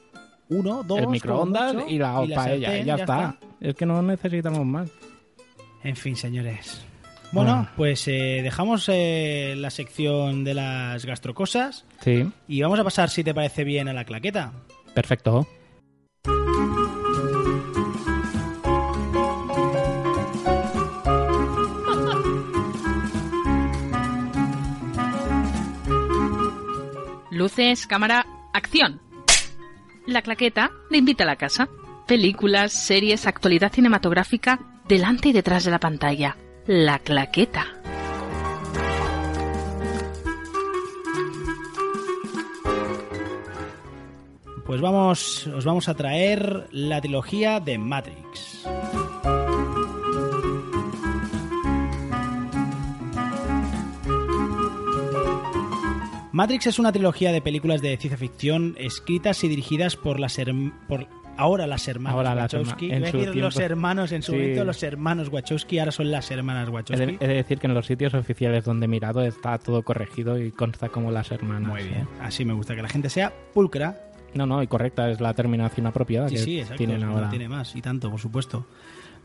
[0.50, 2.68] Uno, dos, el microondas mucho, y la paella.
[2.68, 3.38] sartén, ya, está.
[3.60, 4.90] Es que no necesitamos más.
[5.84, 6.86] En fin, señores.
[7.32, 7.70] Bueno, Bueno.
[7.76, 13.24] pues eh, dejamos eh, la sección de las gastrocosas Sí, y vamos a pasar, si
[13.24, 14.54] te parece bien, a la claqueta.
[14.94, 15.48] perfecto.
[27.45, 28.99] Luces, cámara, acción.
[30.08, 31.69] La claqueta le invita a la casa.
[32.08, 36.38] Películas, series, actualidad cinematográfica, delante y detrás de la pantalla.
[36.65, 37.67] La claqueta.
[44.65, 48.65] Pues vamos, os vamos a traer la trilogía de Matrix.
[56.36, 60.38] Matrix es una trilogía de películas de ciencia ficción escritas y dirigidas por las
[60.86, 62.88] por ahora las hermanas Ahora Wachowski.
[62.89, 63.71] herma- en decir los tiempo.
[63.71, 64.38] hermanos en su Sí.
[64.39, 67.17] momento los hermanos Wachowski, ahora son las hermanas He Wachowski.
[67.21, 70.52] he de decir que en los sitios oficiales donde he mirado está todo corregido y
[70.52, 71.69] consta como las hermanas.
[71.71, 72.06] Muy bien.
[72.19, 73.98] Así me gusta que la gente sea pulcra.
[74.34, 76.76] No, no, y correcta es la terminación apropiada Sí, que sí, exacto.
[76.80, 77.30] tienen no ahora.
[77.30, 78.65] tiene más, y tanto, por supuesto.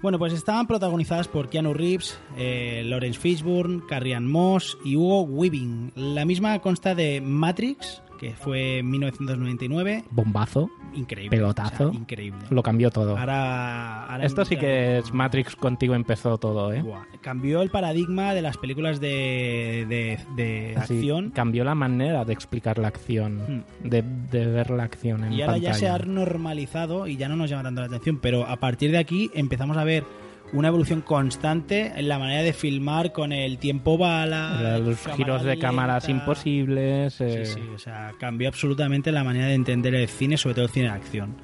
[0.02, 5.22] Bueno, pues estaban protagonizadas por Keanu Reeves, eh, Lawrence Fishburne, Carrie Ann Moss y Hugo
[5.22, 5.92] Weaving.
[5.94, 10.04] La misma consta de Matrix, que fue en 1999.
[10.10, 11.36] Bombazo, Increíble.
[11.38, 11.88] Pelotazo.
[11.88, 12.38] o sea, increíble.
[12.50, 13.16] lo cambió todo.
[13.16, 15.14] Ahora, ahora Esto sí que es.
[15.14, 16.82] Matrix contigo empezó todo, ¿eh?
[16.82, 17.04] Buah.
[17.22, 21.30] Cambió el paradigma de las películas de, de, de Así, acción.
[21.30, 25.56] cambió la manera de explicar la acción, de, de ver la acción en Y ahora
[25.56, 28.90] ya se ha normalizado y ya no nos llama tanto la atención, pero a partir
[28.90, 30.04] de aquí empezamos a ver
[30.52, 35.58] una evolución constante en la manera de filmar con el tiempo bala, Los giros de
[35.58, 37.20] cámaras imposibles.
[37.20, 40.64] eh, Sí, sí, o sea, cambió absolutamente la manera de entender el cine, sobre todo
[40.64, 41.36] el cine de acción.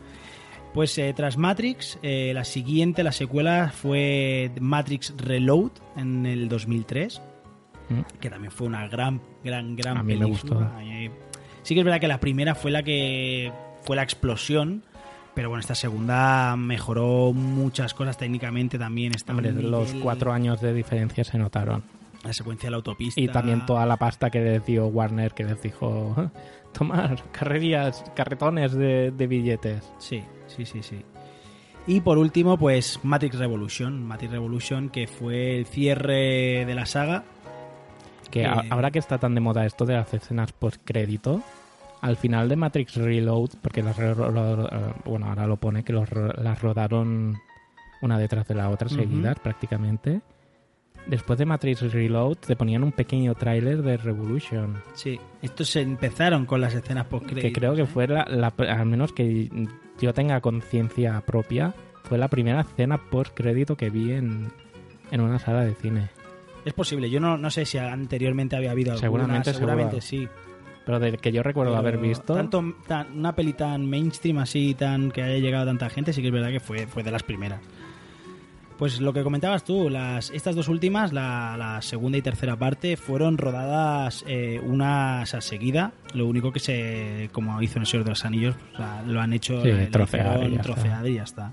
[0.75, 7.23] Pues eh, tras Matrix, eh, la siguiente, la secuela, fue Matrix Reload en el 2003,
[7.89, 8.01] Mm.
[8.21, 10.55] que también fue una gran, gran, gran A mí me película.
[10.57, 10.77] gustó.
[10.77, 11.09] A mí-
[11.63, 14.85] Sí que es verdad que la primera fue la que fue la explosión,
[15.37, 19.13] pero bueno, esta segunda mejoró muchas cosas técnicamente también.
[19.15, 21.85] Está Hombre, los nivel- cuatro años de diferencia se notaron.
[22.25, 23.21] La secuencia de la autopista.
[23.21, 26.31] Y también toda la pasta que les dio Warner, que les dijo,
[26.73, 29.85] tomar carrerías, carretones de, de billetes.
[29.99, 31.03] Sí, sí, sí, sí.
[31.87, 34.03] Y por último, pues Matrix Revolution.
[34.03, 37.23] Matrix Revolution, que fue el cierre de la saga.
[38.31, 41.43] Que Eh, ahora que está tan de moda esto de las escenas post-crédito,
[42.07, 44.15] al final de Matrix Reload, porque las eh,
[45.05, 47.37] bueno, ahora lo pone que los las rodaron
[48.03, 50.21] una detrás de la otra seguidas prácticamente.
[51.07, 56.47] Después de Matrix Reload te ponían un pequeño tráiler de Revolution, Sí, estos se empezaron
[56.47, 59.49] con las escenas post que creo que fue la, la- al menos que
[60.01, 64.49] yo tenga conciencia propia, fue la primera escena post-crédito que vi en,
[65.13, 66.09] en una sala de cine.
[66.65, 70.29] Es posible, yo no, no sé si anteriormente había habido alguna, Seguramente, seguramente sí.
[70.87, 72.35] Pero del que yo recuerdo Pero haber visto...
[72.35, 76.23] Tanto, tan- una peli tan mainstream así, tan que haya llegado a tanta gente, sí
[76.23, 77.61] que es verdad que fue, fue de las primeras.
[78.79, 82.99] Pues lo que comentabas tú, las, estas dos últimas, la, la segunda y tercera parte,
[82.99, 85.93] fueron rodadas eh, una a seguida.
[86.13, 89.21] Lo único que se, como hizo en el Señor de los Anillos, o sea, lo
[89.21, 90.63] han hecho Sí, le trofear y ya está.
[90.63, 91.53] trofear y ya está.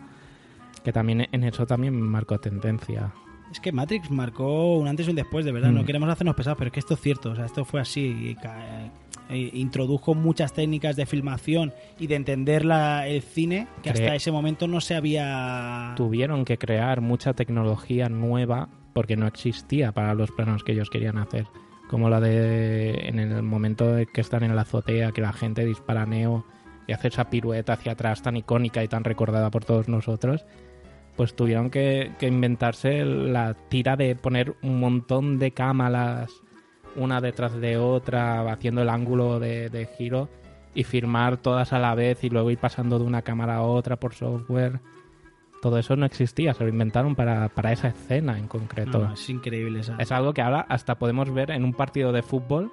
[0.84, 3.14] Que también en eso también marcó tendencia.
[3.54, 5.72] Es que Matrix marcó un antes y un después, de verdad.
[5.72, 5.86] No Mm.
[5.86, 7.32] queremos hacernos pesados, pero es que esto es cierto.
[7.32, 8.32] O sea, esto fue así.
[8.32, 8.92] y ca-
[9.30, 14.16] eh, introdujo muchas técnicas de filmación y de entender la- el cine que Cre- hasta
[14.16, 15.94] ese momento no se había.
[15.96, 21.18] Tuvieron que crear mucha tecnología nueva porque no existía para los planos que ellos querían
[21.18, 21.48] hacer.
[21.90, 26.06] Como la de en el momento que están en la azotea, que la gente dispara
[26.06, 26.46] neo
[26.88, 30.46] y hace esa pirueta hacia atrás tan icónica y tan recordada por todos nosotros.
[31.16, 36.32] Pues tuvieron que, que inventarse la tira de poner un montón de cámaras
[36.96, 40.30] una detrás de otra, haciendo el ángulo de, de giro
[40.76, 43.98] y firmar todas a la vez y luego ir pasando de una cámara a otra
[43.98, 44.80] por software.
[45.62, 49.00] Todo eso no existía, se lo inventaron para, para esa escena en concreto.
[49.00, 49.96] No, es increíble esa.
[49.98, 52.72] Es algo que ahora hasta podemos ver en un partido de fútbol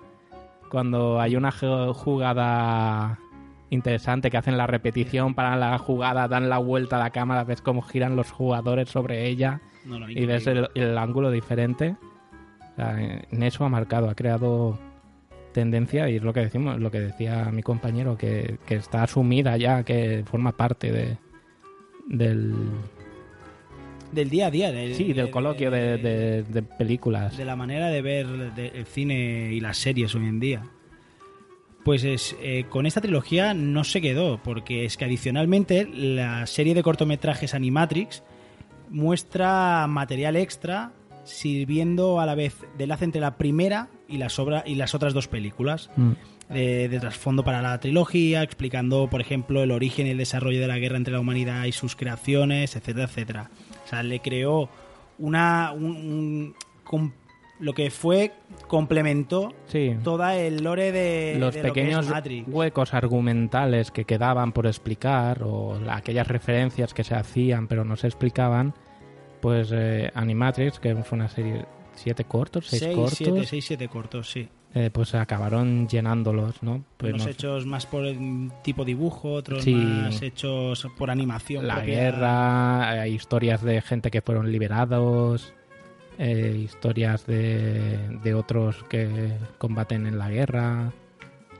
[0.71, 3.19] cuando hay una jugada
[3.71, 7.63] interesante que hacen la repetición para la jugada, dan la vuelta a la cámara, ves
[7.63, 11.97] cómo giran los jugadores sobre ella No, no, y ves el ángulo diferente.
[12.81, 14.79] Sea, en eso ha marcado, ha creado
[15.53, 19.57] tendencia y es lo que decimos, lo que decía mi compañero, que, que está asumida
[19.57, 21.17] ya, que forma parte de
[22.09, 22.55] del
[24.13, 24.73] Del día a día.
[24.73, 27.37] Del, sí, del coloquio de, de- de películas.
[27.37, 30.63] de la manera de ver el cine y las series hoy en día.
[31.85, 36.75] Pues es, eh, con esta trilogía no se quedó, porque es que adicionalmente la serie
[36.75, 38.23] de cortometrajes Animatrix
[38.91, 40.93] muestra material extra
[41.25, 45.15] sirviendo a la vez de enlace entre la primera y las, obra- y las otras
[45.15, 46.13] dos películas Mm.
[46.49, 50.67] de, de trasfondo para la trilogía, explicando, por ejemplo, el origen y el desarrollo de
[50.67, 53.51] la guerra entre la humanidad y sus creaciones, etcétera, etcétera.
[53.85, 54.69] O sea, le creó
[55.19, 56.55] una un- un-
[56.85, 57.13] com-
[57.61, 58.33] lo que fue
[58.69, 59.95] complementó Sí.
[60.03, 64.67] toda el lore de los de lo que es pequeños huecos argumentales que quedaban por
[64.67, 68.73] explicar o la- aquellas referencias que se hacían pero no se explicaban,
[69.41, 73.89] pues eh, Animatrix, que fue una serie siete cortos, seis, Seis, cortos, siete, seis, siete
[73.89, 74.49] cortos, sí.
[74.75, 76.85] eh, pues acabaron llenándolos, ¿no?
[76.97, 79.75] Pues Unos no sé, hechos más por el tipo dibujo, otros Sí.
[79.75, 81.67] más hechos por animación.
[81.67, 81.95] la propia.
[81.95, 85.53] guerra, eh, historias de gente que fueron liberados,
[86.19, 90.93] eh, historias de, de otros que combaten en la guerra.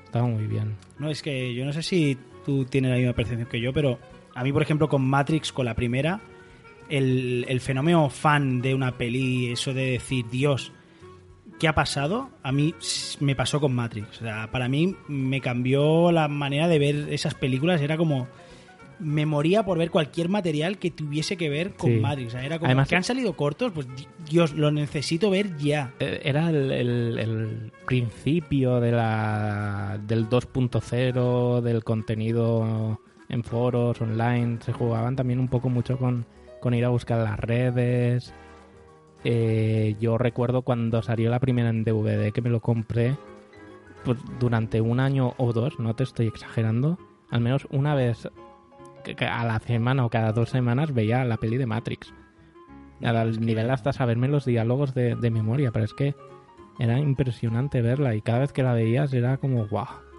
[0.05, 0.77] Estaba muy bien.
[0.99, 3.99] No, es que yo no sé si tú tienes la misma percepción que yo, pero
[4.35, 6.21] a mí, por ejemplo, con Matrix, con la primera,
[6.91, 10.73] el, el fenómeno fan de una peli, eso de decir, Dios,
[11.59, 12.31] ¿qué ha pasado?
[12.43, 12.75] A mí
[13.21, 14.09] me pasó con Matrix.
[14.21, 17.81] O sea, para mí me cambió la manera de ver esas películas.
[17.81, 18.29] Era como.
[19.03, 21.97] Me moría por ver cualquier material que tuviese que ver con Sí.
[22.01, 22.29] Matrix.
[22.29, 25.57] O sea, era como Además- que han salido cortos, pues di- Dios, lo necesito ver
[25.57, 25.95] ya.
[26.01, 33.01] Eh, Era el, el- el principio de la, del 2.0, del contenido
[33.31, 34.59] en foros, online.
[34.61, 36.27] Se jugaban también un poco mucho con,
[36.61, 38.35] con ir a buscar las redes.
[39.25, 43.17] Eh, yo recuerdo cuando salió la primera en DVD que me lo compré,
[44.05, 46.99] pues durante un año o dos, no te estoy exagerando,
[47.31, 48.29] al menos una vez
[49.19, 52.13] a la semana o cada dos semanas veía la peli de Matrix.
[53.03, 56.15] Al nivel hasta saberme los diálogos de, de memoria, pero es que
[56.79, 60.10] era impresionante verla y cada vez que la veías era como guau.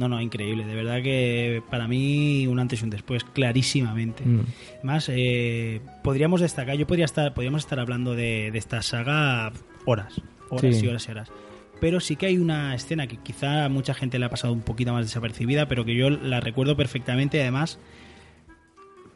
[0.00, 0.64] No, no, increíble.
[0.64, 4.24] De verdad que para mí un antes y un después, clarísimamente.
[4.24, 4.40] Mm.
[4.82, 9.52] Más, eh, podríamos destacar, yo podría estar, podríamos estar hablando de, de esta saga
[9.84, 10.86] horas, horas Sí.
[10.86, 11.30] y horas y horas.
[11.82, 14.62] Pero sí que hay una escena que quizá a mucha gente le ha pasado un
[14.62, 17.78] poquito más desapercibida, pero que yo la recuerdo perfectamente además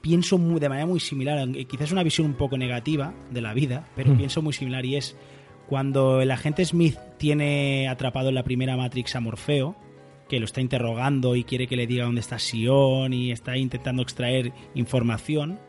[0.03, 3.87] pienso muy- de manera muy similar, quizás una visión un poco negativa de la vida,
[3.97, 4.17] pero Mm.
[4.19, 5.17] pienso muy similar y es
[5.67, 9.77] cuando el agente Smith tiene atrapado en la primera Matrix a Morfeo,
[10.35, 14.03] que lo está interrogando y quiere que le diga dónde está Sion y está intentando
[14.03, 15.61] extraer información,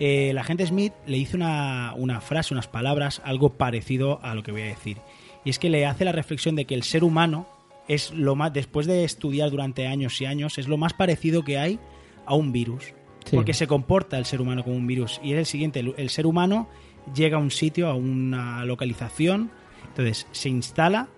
[0.00, 4.42] eh, el agente Smith le dice una, una frase, unas palabras, algo parecido a lo
[4.42, 4.98] que voy a decir.
[5.44, 7.46] Y es que le hace la reflexión de que el ser humano
[7.86, 11.58] es lo más, después de estudiar durante años y años, es lo más parecido que
[11.58, 11.78] hay
[12.26, 12.94] a un virus.
[13.24, 13.36] Sí.
[13.36, 15.20] Porque se comporta el ser humano como un virus.
[15.22, 16.68] Y es el siguiente, el, el ser humano
[17.14, 19.52] llega a un sitio, a una localización,
[19.86, 21.10] entonces se instala,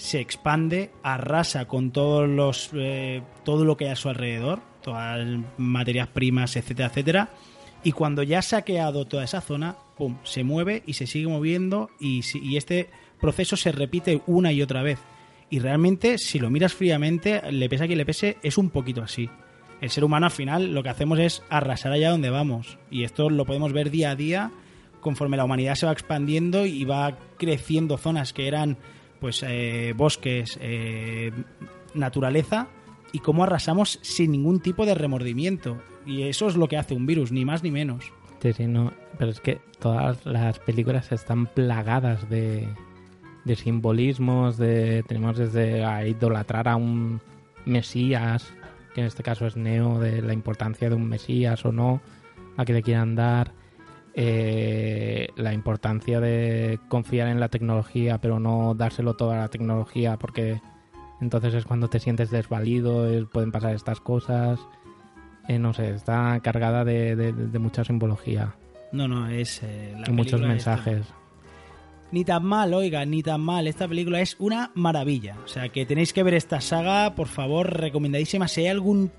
[0.00, 5.18] se expande, arrasa con todos los eh, todo lo que hay a su alrededor, todas
[5.18, 7.30] las materias primas, etcétera, etcétera.
[7.84, 11.90] Y cuando ya ha saqueado toda esa zona, pum, se mueve y se sigue moviendo
[12.00, 12.22] y,
[12.56, 12.88] este
[13.20, 14.98] proceso se repite una y otra vez.
[15.50, 19.02] Y realmente, si lo miras fríamente, le pese a quien le pese, es un poquito
[19.02, 19.28] así.
[19.82, 22.78] El ser humano al final lo que hacemos es arrasar allá donde vamos.
[22.90, 24.50] Y esto lo podemos ver día a día
[25.00, 28.78] conforme la humanidad se va expandiendo y va creciendo zonas que eran
[29.20, 31.32] pues eh, bosques, eh,
[31.94, 32.68] naturaleza
[33.12, 35.80] y cómo arrasamos sin ningún tipo de remordimiento.
[36.06, 38.12] Y eso es lo que hace un virus, ni más ni menos.
[39.18, 42.68] Pero es que todas las películas están plagadas de,
[43.44, 47.20] de simbolismos, de tenemos desde a idolatrar a un
[47.66, 48.52] mesías,
[48.94, 52.00] que en este caso es Neo, de la importancia de un mesías o no,
[52.56, 53.52] a que le quieran dar,
[54.14, 60.16] eh, la importancia de confiar en la tecnología, pero no dárselo todo a la tecnología,
[60.18, 60.60] porque
[61.20, 64.58] entonces es cuando te sientes desvalido, pueden pasar estas cosas.
[65.48, 68.54] Eh, no sé, está cargada de, de- de mucha simbología
[68.92, 69.62] No, no, es...
[69.62, 70.46] eh, la y muchos esta.
[70.48, 71.06] mensajes.
[72.12, 73.66] Ni tan mal, oiga, ni tan mal.
[73.68, 75.36] Esta película es una maravilla.
[75.44, 78.48] O sea, que tenéis que ver esta saga, por favor, recomendadísima.
[78.48, 79.10] Si hay algún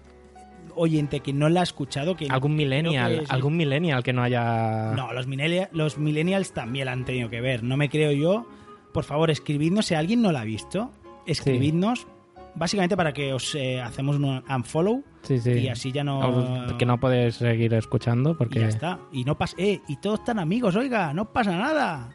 [0.75, 4.23] oyente que no la ha escuchado, que Algún millennial, que es- algún millennial que no
[4.23, 4.93] haya...
[4.95, 7.63] No, los, millennia- los millennials también la han tenido que ver.
[7.63, 8.47] No me creo yo.
[8.93, 10.91] Por favor, escribidnos si alguien no la ha visto.
[11.25, 12.07] Escribidnos.
[12.53, 15.51] Básicamente para que os eh, hacemos un unfollow Sí, sí.
[15.51, 16.75] y así ya no...
[16.77, 18.59] Que no puedes seguir escuchando Y porque...
[18.59, 18.99] ya está.
[19.13, 19.55] Y no pasa...
[19.57, 22.09] Eh, y todos están amigos, oiga, no pasa nada.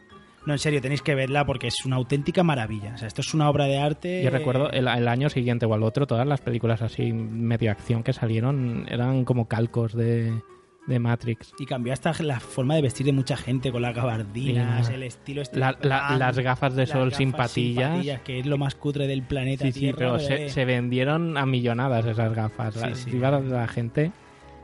[0.46, 2.92] No, en serio, tenéis que verla porque es una auténtica maravilla.
[2.94, 4.22] O sea, esto es una obra de arte...
[4.22, 8.02] Yo recuerdo el, el año siguiente o al otro, todas las películas así medio acción
[8.04, 10.40] que salieron eran como calcos de,
[10.86, 11.52] de Matrix.
[11.58, 14.94] Y cambió hasta la forma de vestir de mucha gente con las gabardinas, Sí.
[14.94, 18.20] el estilo este La- la- plan, las gafas de las sol sin gafas patillas.
[18.20, 22.06] Que es lo más cutre del planeta Sí, sí, pero se, se vendieron a millonadas
[22.06, 22.74] esas gafas.
[22.74, 23.10] Sí, Las sí.
[23.16, 24.12] iba la gente.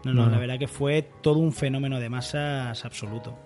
[0.05, 0.31] No, no, No.
[0.31, 3.37] la verdad que fue todo un fenómeno de masas absoluto.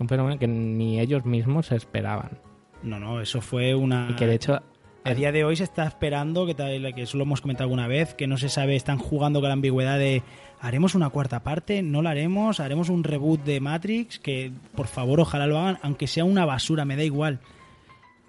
[0.00, 2.38] Un fenómeno que ni ellos mismos se esperaban.
[2.82, 4.08] No, no, eso fue una...
[4.10, 4.60] Y que de hecho
[5.04, 7.86] A día de hoy se está esperando, que, tal- que eso lo hemos comentado alguna
[7.86, 10.22] vez, que no se sabe, están jugando con la ambigüedad de
[10.60, 11.82] ¿haremos una cuarta parte?
[11.82, 12.58] ¿No la haremos?
[12.60, 14.18] ¿Haremos un reboot de Matrix?
[14.18, 17.40] Que por favor ojalá lo hagan, aunque sea una basura, me da igual.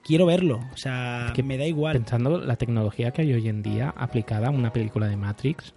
[0.03, 1.93] Quiero verlo, o sea, Es que me da igual.
[1.93, 5.73] Pensando la tecnología que hay hoy en día aplicada a una película de Matrix,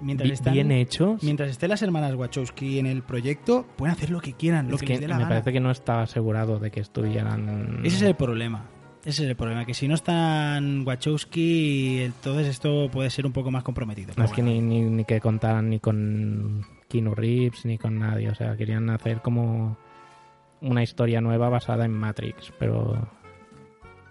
[0.00, 4.20] Mientras están, bien hecho, mientras estén las hermanas Wachowski en el proyecto, pueden hacer lo
[4.20, 5.34] que quieran, lo es que, que les dé la me gana.
[5.34, 7.80] parece que no estaba asegurado de que estuvieran...
[7.84, 8.66] Ese es el problema.
[9.04, 13.50] Ese es el problema, que si no están Wachowski, entonces esto puede ser un poco
[13.50, 14.12] más comprometido.
[14.16, 18.28] No es que ni, ni, ni que contaran ni con Keanu Reeves ni con nadie.
[18.28, 19.78] O sea, querían hacer como
[20.60, 23.08] una historia nueva basada en Matrix, pero...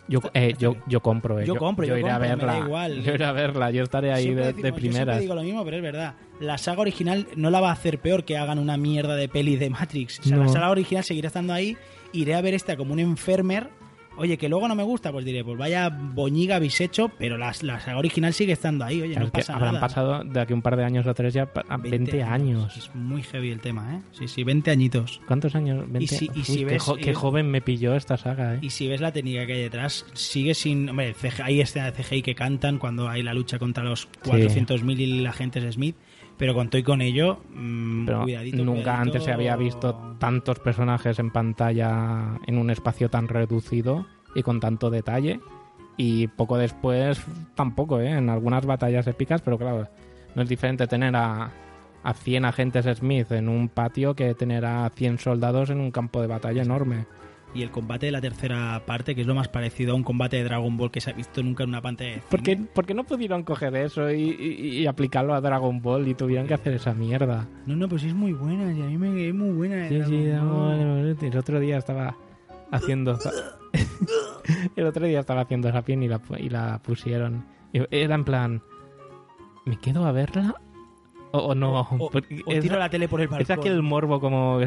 [0.09, 1.45] Yo, eh, yo, yo compro, eh.
[1.45, 2.65] Yo compro, yo iré a compro, me da verla.
[2.65, 3.03] igual.
[3.03, 5.19] Yo iré a verla, yo estaré ahí Siempre de, decimos- de yo siempre primeras.
[5.19, 6.15] digo lo mismo, pero es verdad.
[6.39, 9.55] La saga original no la va a hacer peor que hagan una mierda de peli
[9.57, 10.19] de Matrix.
[10.19, 11.75] O sea, la saga original seguirá estando ahí.
[12.13, 13.67] Iré a ver esta como un enfermer.
[14.17, 17.53] Oye, que luego no me gusta, pues diré, pues vaya boñiga habéis hecho, pero la,
[17.61, 19.01] la saga original sigue estando ahí.
[19.01, 19.79] Oye, Claro, no pasa habrán nada.
[19.87, 22.75] pasado de aquí un par de años o tres ya a 20, años.
[22.75, 24.01] Es muy heavy el tema, ¿eh?
[24.11, 25.21] Sí, sí, 20 añitos.
[25.27, 25.85] ¿Cuántos años?
[25.91, 26.07] 20.
[26.15, 28.59] si- y Uy, qué, jo- ves- joven me pilló esta saga, ¿eh?
[28.61, 30.89] Y si ves la técnica que hay detrás, sigue sin.
[30.89, 35.21] Hombre, hay escena de CGI que cantan cuando hay la lucha contra los 400.000 y
[35.21, 35.95] la gente es Smith.
[36.37, 38.57] Pero con todo y con ello, mm, Pero cuidadito.
[38.57, 39.01] nunca cuidadito.
[39.01, 44.59] antes se había visto tantos personajes en pantalla en un espacio tan reducido y con
[44.59, 45.39] tanto detalle.
[45.97, 47.19] Y poco después
[47.55, 48.11] tampoco, ¿eh?
[48.11, 49.87] En algunas batallas épicas, pero claro,
[50.35, 51.49] no es diferente tener a,
[52.03, 56.21] a 100 agentes Smith en un patio que tener a 100 soldados en un campo
[56.21, 57.07] de batalla enorme.
[57.57, 60.37] Y el combate de la tercera parte, que es lo más parecido a un combate
[60.37, 62.27] de Dragon Ball que se ha visto nunca en una pantalla de cine.
[62.29, 66.07] ¿Por qué, por qué no pudieron coger eso y, y- y aplicarlo a Dragon Ball
[66.07, 67.47] y tuvieron que hacer esa mierda?
[67.65, 68.71] No, no, pues es muy buena.
[68.71, 69.87] Y a mí me es muy buena.
[69.89, 70.25] Sí, sí,
[71.25, 72.15] el otro día estaba
[72.71, 73.17] haciendo
[74.75, 78.61] el otro día estaba haciendo esa y la, y la pusieron era en plan
[79.65, 80.55] ¿me quedo a verla?
[81.37, 82.11] O, o no O, o
[82.51, 83.41] es, tiro la tele por el balcón.
[83.41, 84.59] es aquel morbo como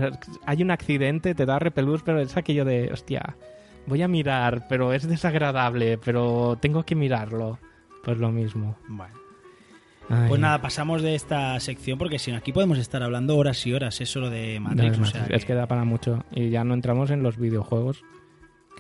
[0.47, 3.37] hay un accidente te da repelús pero es aquello de hostia
[3.87, 7.59] voy a mirar pero es desagradable pero tengo que mirarlo
[8.05, 9.15] pues lo mismo Bueno.
[10.13, 10.29] Ay.
[10.29, 13.73] Pues nada, pasamos de esta sección porque si no, aquí podemos estar hablando horas y
[13.73, 14.01] horas.
[14.01, 14.99] Eso lo de Matrix.
[14.99, 18.03] no, o sea, es que da para mucho y ya no entramos en los videojuegos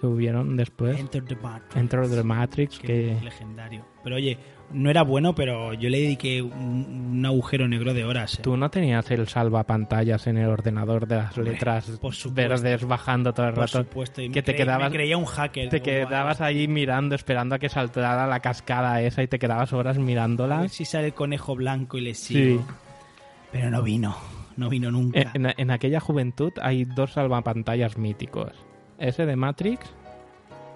[0.00, 1.76] que hubieron después Enter the Matrix.
[1.76, 3.85] Enter the Matrix, que legendario.
[4.03, 4.38] Pero oye,
[4.72, 8.38] no era bueno, pero yo le dediqué un, un agujero negro de horas.
[8.38, 8.42] ¿eh?
[8.42, 12.33] tú no tenías el salvapantallas en el ordenador de las letras por supuesto.
[12.62, 13.78] verdes bajando todo el Por rato.
[13.78, 14.22] supuesto.
[14.22, 15.68] Y me que te cre- quedabas- me creía un hacker.
[15.68, 19.72] Te quedabas "Guau, ahí mirando, esperando a que saltara la cascada esa y te quedabas
[19.72, 20.68] horas a ver mirándola.
[20.68, 22.61] si sale el conejo blanco y le sigo.
[22.62, 22.66] Sí.
[23.52, 24.16] Pero no vino.
[24.56, 25.33] No vino nunca.
[25.35, 28.52] En, en- en aquella juventud hay dos salvapantallas míticos.
[28.98, 29.90] Ese de Matrix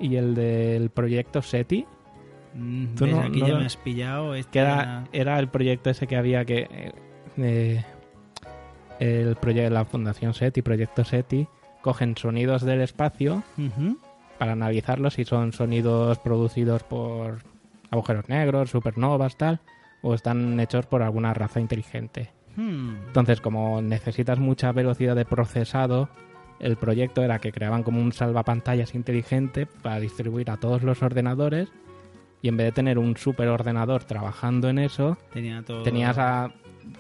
[0.01, 1.87] y el del proyecto SETI,
[2.97, 4.33] tú no- Aquí no ya lo- me has pillado.
[4.51, 6.69] Que era, era el proyecto ese que había que...
[6.71, 6.93] eh,
[7.39, 7.85] eh,
[9.01, 11.49] el proyecto la Fundación SETI, Proyecto SETI,
[11.83, 13.43] cogen sonidos del espacio
[14.39, 17.39] para analizarlos si son sonidos producidos por
[17.91, 19.61] agujeros negros, supernovas, tal,
[20.03, 22.31] o están hechos por alguna raza inteligente.
[22.57, 22.95] Hmm.
[23.09, 26.09] Entonces, como necesitas mucha velocidad de procesado,
[26.61, 31.69] el proyecto era que creaban como un salvapantallas inteligente para distribuir a todos los ordenadores
[32.45, 35.83] y en vez de tener un superordenador trabajando en eso, Tenía todo.
[35.83, 36.53] tenías a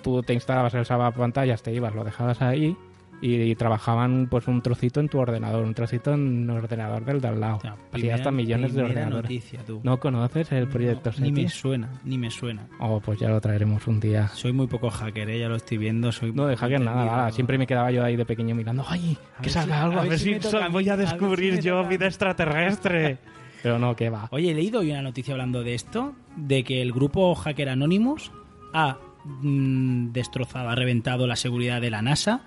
[0.03, 2.75] tú te instalabas el salvapantallas, te ibas, lo dejabas ahí
[3.21, 7.29] y, trabajaban pues un trocito en tu ordenador, un trocito en el ordenador del de
[7.29, 7.57] al lado.
[7.57, 9.23] O sea, Así primera- hasta millones de ordenadores.
[9.31, 9.81] noticia, tú.
[9.83, 12.67] ¿No conoces el proyecto No, Ni me suena, ni me suena.
[12.81, 14.29] Oh, pues ya lo traeremos un día.
[14.29, 15.39] Soy muy poco hacker, ¿eh?
[15.41, 16.11] ya lo estoy viendo.
[16.11, 17.31] Soy No, de hacker nada, nada.
[17.33, 18.83] Siempre me quedaba yo ahí de pequeño mirando.
[18.89, 19.17] ¡Ay!
[19.39, 21.07] A Que salga si- algo, a ver si, me toca a voy a a ver
[21.07, 23.19] si descubrir yo a vida extraterrestre.
[23.65, 24.29] Pero no, que va.
[24.31, 28.31] Oye, he leído hoy una noticia hablando de esto, de que el grupo Hacker Anonymous
[28.75, 32.43] ha mm, destrozado, ha reventado la seguridad de la NASA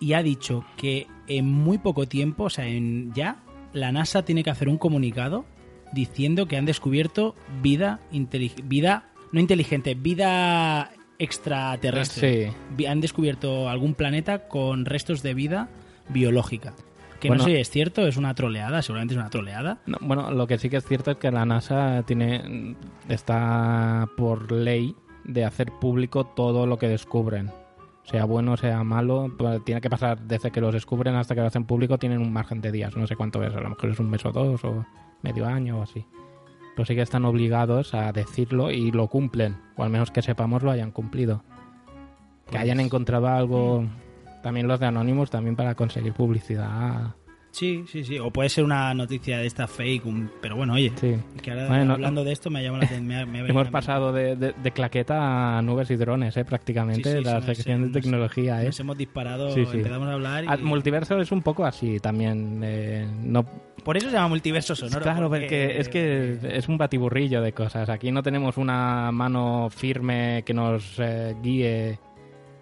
[0.00, 3.42] y ha dicho que en muy poco tiempo, o sea, en ya,
[3.74, 5.44] la NASA tiene que hacer un comunicado
[5.92, 8.00] diciendo que han descubierto vida,
[8.64, 12.54] vida no inteligente, vida extraterrestre.
[12.78, 12.86] Sí.
[12.86, 15.68] Han descubierto algún planeta con restos de vida
[16.08, 16.72] biológica.
[17.22, 17.44] Que Bueno.
[17.44, 19.78] no sé si es cierto, es una troleada, seguramente es una troleada.
[19.86, 22.74] No, bueno, lo que sí que es cierto es que la NASA tiene
[23.08, 27.52] está por ley de hacer público todo lo que descubren.
[28.02, 31.46] Sea bueno, sea malo, pues tiene que pasar desde que los descubren hasta que lo
[31.46, 32.96] hacen público, tienen un margen de días.
[32.96, 34.84] No sé cuánto es, a lo mejor es un mes o dos, o
[35.22, 36.04] medio año o así.
[36.74, 40.64] Pero sí que están obligados a decirlo y lo cumplen, o al menos que sepamos
[40.64, 41.44] lo hayan cumplido.
[42.50, 43.86] Que hayan encontrado algo,
[44.42, 47.14] también los de Anonymous, también para conseguir publicidad.
[47.52, 48.18] Sí, sí, sí.
[48.18, 50.90] O puede ser una noticia de esta fake, un- pero bueno, oye.
[50.96, 51.16] Sí.
[51.42, 53.06] Que ahora Bueno, hablando de esto me llama la atención.
[53.06, 56.44] me ha- me Hemos pasado de, de- de claqueta a nubes y drones, ¿eh?
[56.46, 58.62] prácticamente, Sí, sí, la sección de tecnología.
[58.62, 58.66] ¿eh?
[58.66, 60.44] Nos hemos disparado, empezamos a hablar.
[60.48, 60.56] Ah.
[60.56, 62.60] Multiverso es un poco así también.
[62.64, 63.44] eh, no,
[63.84, 65.02] Por eso se llama multiverso sonoro.
[65.02, 67.90] claro, porque es que es un batiburrillo de cosas.
[67.90, 71.98] Aquí no tenemos una mano firme que nos eh, guíe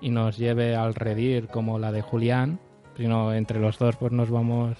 [0.01, 2.59] y nos lleve al redir como la de Julián,
[3.01, 4.77] sino entre los dos pues nos vamos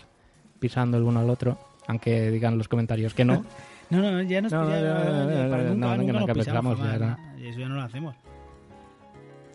[0.59, 1.57] pisando el uno al otro.
[1.87, 3.45] aunque digan los comentarios que no.
[3.91, 8.15] No, no, ya nos pisamos, eso ya no lo hacemos.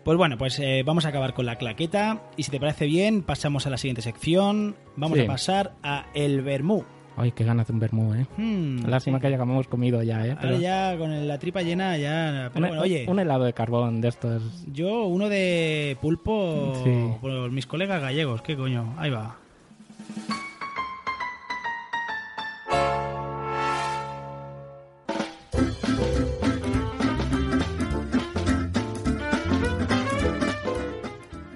[0.04, 3.22] Pues bueno, pues eh, vamos a acabar con la claqueta y si te parece bien,
[3.22, 4.76] pasamos a la siguiente sección.
[4.94, 5.24] Vamos Sí.
[5.24, 6.84] a pasar a el vermú.
[7.18, 8.26] Ay, qué ganas de un vermú, ¿eh?
[8.36, 10.36] Hmm, Lástima que hayamos comido ya, ¿eh?
[10.38, 12.50] Ahora ya con la tripa llena ya...
[12.52, 14.64] Pero un, bueno, oye, un helado de carbón de estos.
[14.70, 17.08] yo uno de pulpo Sí.
[17.22, 18.42] por mis colegas gallegos.
[18.42, 18.94] ¿Qué coño?
[18.98, 19.36] Ahí va.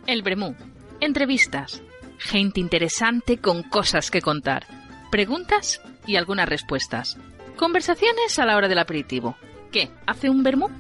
[0.06, 0.54] El Bremú.
[1.00, 1.82] Entrevistas.
[2.18, 4.66] Gente interesante con cosas que contar.
[5.11, 7.18] Preguntas y algunas respuestas.
[7.56, 9.36] Conversaciones a la hora del aperitivo.
[9.72, 9.90] ¿Qué?
[10.06, 10.70] ¿Hace un chat.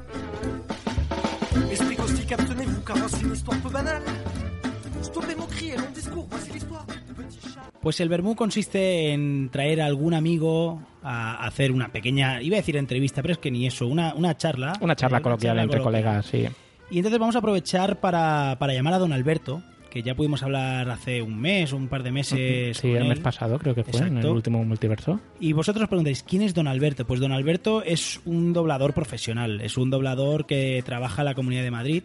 [7.82, 12.60] Pues el vermú consiste en traer a algún amigo a hacer una pequeña, iba a
[12.60, 14.74] decir entrevista, pero es que ni eso, una, una charla.
[14.80, 16.04] Una charla eh, coloquial charla entre coloquial.
[16.04, 16.46] colegas, sí.
[16.90, 20.88] Y entonces vamos a aprovechar para, para llamar a don Alberto, que ya pudimos hablar
[20.88, 22.76] hace un mes, un par de meses.
[22.78, 25.20] Sí, el mes pasado creo que fue, en el último multiverso.
[25.40, 27.04] Y vosotros os preguntáis, ¿quién es don Alberto?
[27.06, 31.62] Pues don Alberto es un doblador profesional, es un doblador que trabaja en la Comunidad
[31.64, 32.02] de Madrid.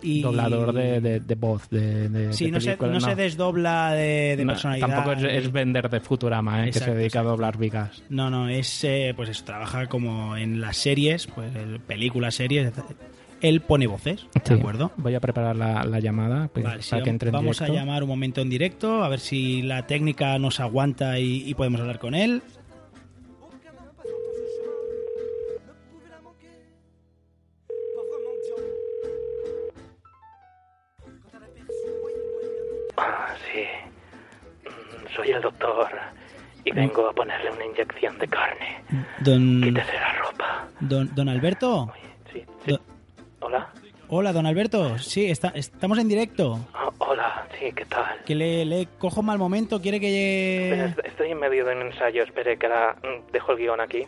[0.00, 0.22] Y...
[0.22, 3.92] Doblador de, de, de voz, de, de, Sí, de no, se, película, no se desdobla
[3.94, 4.86] de, No, personalidad.
[4.88, 6.66] Tampoco es, es vender de Futurama, ¿eh?
[6.66, 8.00] que se Exacto, dedica a doblar vigas.
[8.08, 12.68] No, no, es eh, pues eso, trabaja como en las series, pues el- películas, series.
[12.68, 12.84] etc.
[13.40, 14.54] Él pone voces, ¿de Sí.
[14.54, 14.90] acuerdo?
[14.96, 17.68] Voy a preparar la, la llamada pues, Vale, sí, para que entre en vamos a
[17.68, 21.80] llamar un momento en directo, a ver si la técnica nos aguanta y, y podemos
[21.80, 22.42] hablar con él.
[32.96, 33.64] Ah, sí.
[35.14, 35.88] Soy el doctor
[36.64, 38.82] y vengo a ponerle una inyección de carne.
[39.20, 40.68] Don, Quítese la ropa.
[40.80, 41.92] don, don Alberto.
[44.08, 44.32] Hola.
[44.32, 44.98] Don Alberto.
[44.98, 46.58] Sí, está, estamos en directo.
[46.98, 48.06] Hola, sí, ¿qué tal?
[48.24, 50.84] Que le, le cojo mal momento, quiere que...
[50.84, 54.06] est- Estoy en medio de un ensayo, espere que ahora mm, dejo el guion aquí.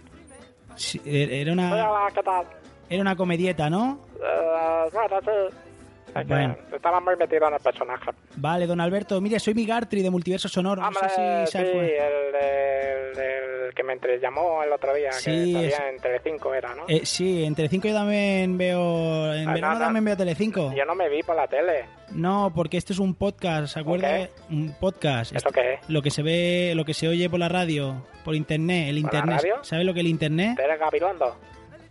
[0.77, 2.45] Sí, era una, Hola, ¿qué tal?
[2.89, 4.01] era una comedieta, ¿no?
[4.17, 6.75] Eh, bueno, sí.
[6.75, 8.11] Estaba muy metido en el personaje.
[8.37, 9.21] Vale, don Alberto.
[9.21, 10.81] Mire, soy Migartri de Multiverso Sonoro.
[10.83, 11.89] No Hombre, sé si sí, se acuerda.
[11.89, 15.99] el, el- el que me entre- llamó el otro día, Sí, que es- salía en
[16.01, 16.85] Telecinco era, ¿no?
[16.89, 19.33] Eh, sí, en Telecinco yo también veo...
[19.35, 20.73] En Ah, verano no, también veo Telecinco.
[20.75, 21.85] Yo no me vi por la tele.
[22.13, 24.23] No, porque este es un podcast, ¿se acuerda?
[24.25, 24.31] Ok.
[24.51, 25.35] Un podcast.
[25.35, 25.81] ¿Eso qué es?
[25.89, 29.13] Lo que se ve, lo que se oye por la radio, por internet, el ¿Por
[29.13, 29.37] la internet.
[29.43, 29.65] radio?
[29.65, 30.59] ¿Sabe lo que es el internet?
[30.59, 31.37] ¿Eres Gabilondo?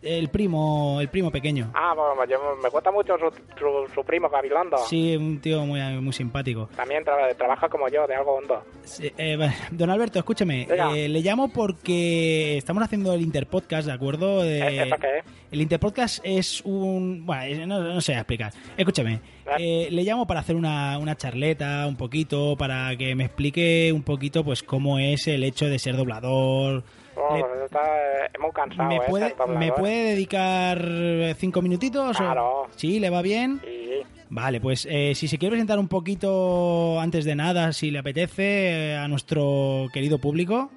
[0.02, 1.72] El primo, el primo pequeño.
[1.74, 4.78] Ah, bueno, yo- me gusta mucho su, su, su primo Gabilondo.
[4.88, 6.70] Sí, un tío muy, muy simpático.
[6.76, 8.64] También tra- trabaja como yo, de algo hondo.
[8.86, 9.38] Sí, eh,
[9.72, 10.68] don Alberto, escúcheme.
[10.96, 14.42] Eh, le llamo porque estamos haciendo el Interpodcast, ¿de acuerdo?
[14.42, 15.26] De- ¿Eh, ¿Eso qué es?
[15.52, 17.26] El Interpodcast es un...
[17.26, 18.54] Bueno, no, no sé explicar.
[18.78, 19.20] Escúchame,
[19.58, 24.04] eh, le llamo para hacer una, una charleta un poquito, para que me explique un
[24.04, 26.84] poquito pues cómo es el hecho de ser doblador.
[27.22, 29.02] Oh, Le- está eh, muy cansado, ¿Me ¿eh?
[29.10, 29.36] puede.
[29.58, 32.16] ¿Me puede dedicar eh, cinco minutitos?
[32.20, 32.68] o- Claro.
[32.76, 33.00] ¿Sí?
[33.00, 33.60] ¿Le va bien?
[33.64, 34.02] Sí.
[34.30, 38.92] Vale, pues eh, si se quiere presentar un poquito antes de nada, si le apetece,
[38.92, 40.70] eh, a nuestro querido público.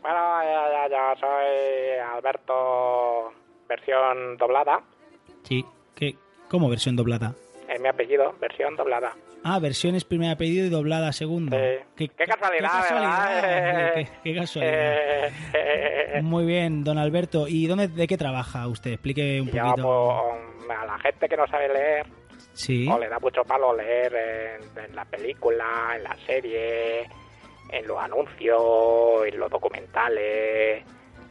[0.00, 3.32] Bueno, ya, ya, ya, soy Alberto,
[3.68, 4.80] versión doblada.
[5.42, 5.64] Sí.
[5.94, 6.14] ¿Qué,
[6.48, 7.34] ¿Cómo versión doblada?
[7.68, 9.12] Es mi apellido, versión doblada.
[9.44, 11.56] Ah, versiones primer apellido y doblada segundo.
[11.96, 12.08] Sí.
[12.16, 13.42] Qué casualidad, Qué casualidad.
[13.42, 13.94] ¿verdad?
[13.94, 14.74] Qué, qué casualidad.
[14.74, 17.46] Eh, eh, Muy bien, don Alberto.
[17.48, 18.92] ¿Y dónde, de qué trabaja usted?
[18.92, 20.34] Explique un poquito.
[20.66, 22.06] pues, a la gente que no sabe leer,
[22.52, 22.88] Sí.
[22.90, 25.64] o le da mucho palo leer en, en la película,
[25.96, 27.02] en la serie,
[27.70, 30.84] en los anuncios, en los documentales,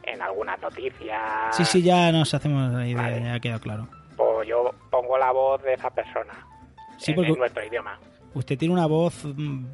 [0.04, 1.56] en algunas noticias.
[1.56, 3.22] Sí, sí, ya nos hacemos la idea, Vale.
[3.22, 3.88] ya ha quedado claro.
[4.16, 6.34] Pues yo pongo la voz de esa persona.
[6.98, 8.00] Sí, en, nuestro idioma.
[8.34, 9.66] Usted tiene una voz mm,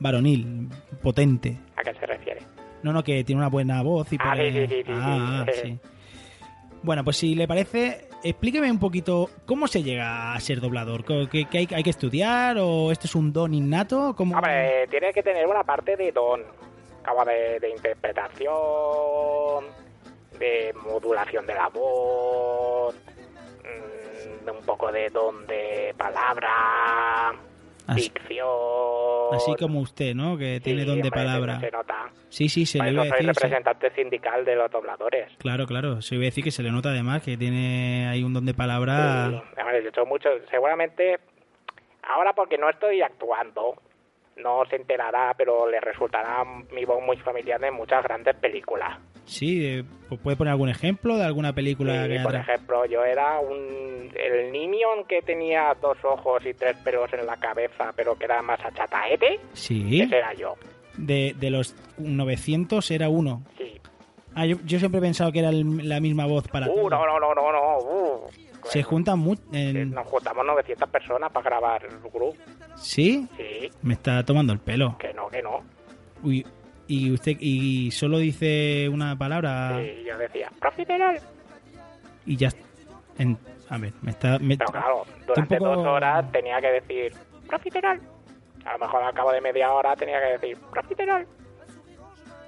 [0.00, 0.68] varonil,
[1.02, 1.58] potente.
[1.76, 2.40] ¿A qué se refiere?
[2.82, 5.46] No, no, que tiene una buena voz y Ah, puede- sí, sí, sí, sí, Ah.
[6.82, 11.04] Bueno, pues si le parece, explíqueme un poquito cómo se llega a ser doblador.
[11.04, 14.14] ¿Qué, hay, hay que estudiar o esto es un don innato?
[14.16, 14.36] ¿Cómo...
[14.36, 16.40] Hombre, tiene que tener una parte de don,
[17.06, 19.64] como de, de interpretación,
[20.38, 24.09] de modulación de la voz, mm,
[24.52, 27.32] un poco de don de palabra,
[27.86, 28.46] Así, dicción.
[29.32, 30.36] así como usted, ¿no?
[30.36, 31.60] Que tiene don de palabra.
[31.60, 32.10] Se nota.
[32.28, 33.26] Sí, sí, se le iba a decir.
[33.26, 35.32] representante sindical de los dobladores.
[35.38, 36.00] Claro, claro.
[36.00, 38.54] Se iba a decir que se le nota además que tiene ahí un don de
[38.54, 39.42] palabra.
[39.56, 41.18] Sí, he hecho mucho, seguramente,
[42.02, 43.74] ahora porque no estoy actuando,
[44.36, 48.98] no se enterará, pero le resultará mi voz muy familiar de muchas grandes películas.
[49.24, 53.04] Sí, eh, pu- ¿puede poner algún ejemplo de alguna película Sí, que por ejemplo, yo
[53.04, 58.16] era un el Nimion que tenía dos ojos y tres pelos en la cabeza, pero
[58.16, 59.38] que era más achataete.
[59.52, 60.54] Sí, Ese era yo.
[60.96, 63.42] de, de los 900 era uno.
[63.56, 63.80] Sí.
[64.34, 67.06] Ah, yo, yo siempre he pensado que era el- la misma voz para Uh, no,
[67.06, 67.78] no, no, no, no.
[67.78, 68.26] Uh.
[68.64, 69.42] Se juntan mucho.
[69.52, 72.34] Nos juntamos 900 personas para grabar el grupo.
[72.76, 73.26] ¿Sí?
[73.36, 74.96] Sí, Me está tomando el pelo.
[74.98, 75.62] que no, que no.
[76.22, 76.46] Uy,
[76.90, 81.16] y usted y solo dice una palabra Y yo decía, profiterol.
[82.26, 82.48] y ya
[83.18, 83.38] en-
[83.68, 87.12] a ver me está me- Pero claro, durante poco- dos horas tenía que decir,
[87.46, 88.00] profiterol.
[88.64, 91.26] A lo mejor al cabo de media hora tenía que decir, profiterol.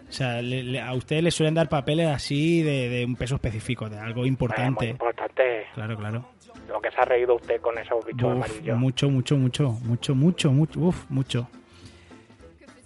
[0.09, 3.37] o sea le- le- a usted le suelen dar papeles así de, de un peso
[3.37, 5.67] específico de algo Eh, muy importante importante.
[5.75, 6.27] claro claro
[6.69, 8.79] Lo que se ha reído usted con esos bichos Uf, amarillos.
[8.79, 11.49] mucho mucho mucho mucho mucho mucho uf, mucho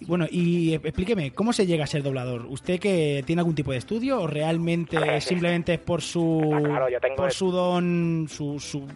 [0.07, 3.71] bueno y eh, explíqueme cómo se llega a ser doblador usted que tiene algún tipo
[3.71, 7.51] de estudio o realmente simplemente es por su Está claro, yo tengo por el- su
[7.51, 8.87] don su, su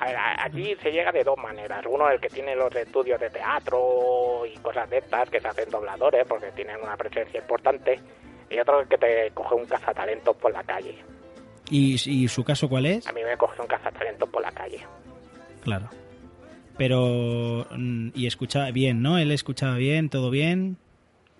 [0.00, 1.84] A ver, aquí se llega de dos maneras.
[1.88, 5.68] Uno el que tiene los estudios de teatro y cosas de estas, que se hacen
[5.70, 8.00] dobladores porque tienen una presencia importante.
[8.48, 10.94] Y otro el que te coge un cazatalentos por la calle.
[11.70, 14.80] y, y su caso cuál es A mí me coge un cazatalentos por la calle.
[15.62, 15.88] Claro.
[16.80, 17.66] Pero.
[17.76, 19.18] mm, Y escuchaba bien, ¿no?
[19.18, 20.78] Él escuchaba bien, todo bien.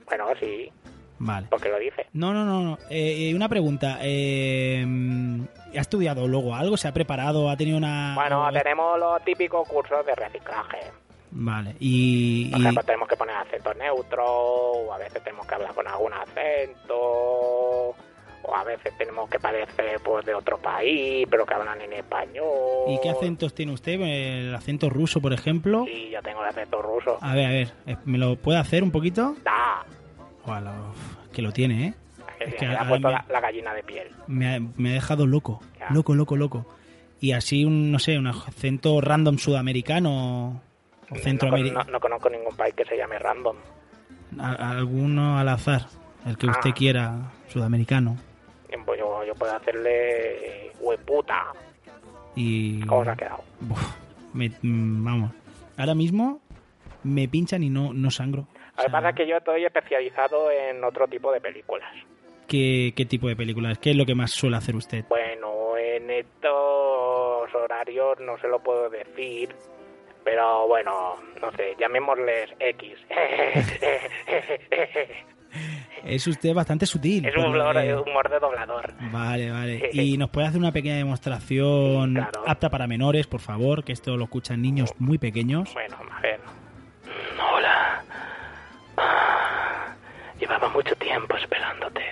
[0.05, 0.71] Bueno, sí,
[1.19, 1.47] Vale.
[1.49, 2.05] porque lo dice.
[2.13, 2.63] No, no, no.
[2.63, 2.79] no.
[2.91, 3.97] Eh, eh, una pregunta.
[4.03, 6.77] Eh, mm, ¿Ha estudiado luego algo?
[6.77, 7.49] ¿Se ha preparado?
[7.49, 8.13] ¿Ha tenido una.?
[8.17, 10.79] Bueno, o- tenemos los típicos cursos de reciclaje.
[11.31, 11.75] Vale.
[11.81, 12.51] Y.
[12.51, 15.89] Por y- ejemplo, tenemos que poner acento neutro, o a veces tenemos que hablar con
[15.89, 17.95] algún acento,
[18.51, 22.45] o a veces tenemos que parecer pues, de otro país, pero que hablan en español.
[22.89, 24.01] ¿Y qué acentos tiene usted?
[24.01, 25.85] ¿El acento ruso, por ejemplo?
[25.87, 27.19] Sí, yo tengo el acento ruso.
[27.21, 27.73] A ver, a ver.
[27.87, 29.37] eh, ¿Me lo puede hacer un poquito?
[29.45, 29.85] Da,
[30.45, 31.95] uf, que lo tiene, ¿eh?
[32.39, 34.09] que Es que me ha puesto me- la, la gallina de piel.
[34.27, 35.61] Me ha, me ha dejado loco.
[35.79, 35.89] Ya.
[35.91, 36.67] Loco, loco, loco.
[37.21, 40.63] Y así, un, no sé, un acento random sudamericano
[41.11, 41.85] o No, centroamericano.
[41.85, 43.57] no- no conozco ningún país que se llame random.
[44.39, 45.87] A- alguno al azar,
[46.27, 46.75] el que usted Ah.
[46.75, 48.17] quiera, sudamericano.
[48.71, 51.53] Yo, yo puedo hacerle hueputa.
[52.35, 52.81] Y.
[52.87, 53.45] ¿Cómo se ha quedado?
[54.33, 55.33] Me- mm, vamos.
[55.77, 56.41] Ahora mismo
[57.05, 58.47] me pinchan y no, no sangro.
[58.77, 61.93] Lo que pasa es que yo estoy especializado en otro tipo de películas.
[62.47, 63.79] ¿Qué, ¿Qué tipo de películas?
[63.79, 65.05] ¿Qué es lo que más suele hacer usted?
[65.09, 69.55] Bueno, en estos horarios no se lo puedo decir,
[70.25, 72.99] pero bueno, no sé, llamémosles X.
[76.05, 77.25] Es usted bastante sutil.
[77.27, 78.95] es un humor, que- humor de doblador.
[79.13, 79.91] Vale, vale.
[79.93, 82.43] ¿Y nos puede hacer una pequeña demostración claro.
[82.47, 83.85] apta para menores, por favor?
[83.85, 85.73] Que esto lo escuchan niños muy pequeños.
[85.75, 86.41] Bueno, a ver.
[87.53, 88.03] Hola.
[88.97, 89.95] Ah,
[90.39, 92.03] Llevaba mucho tiempo esperándote.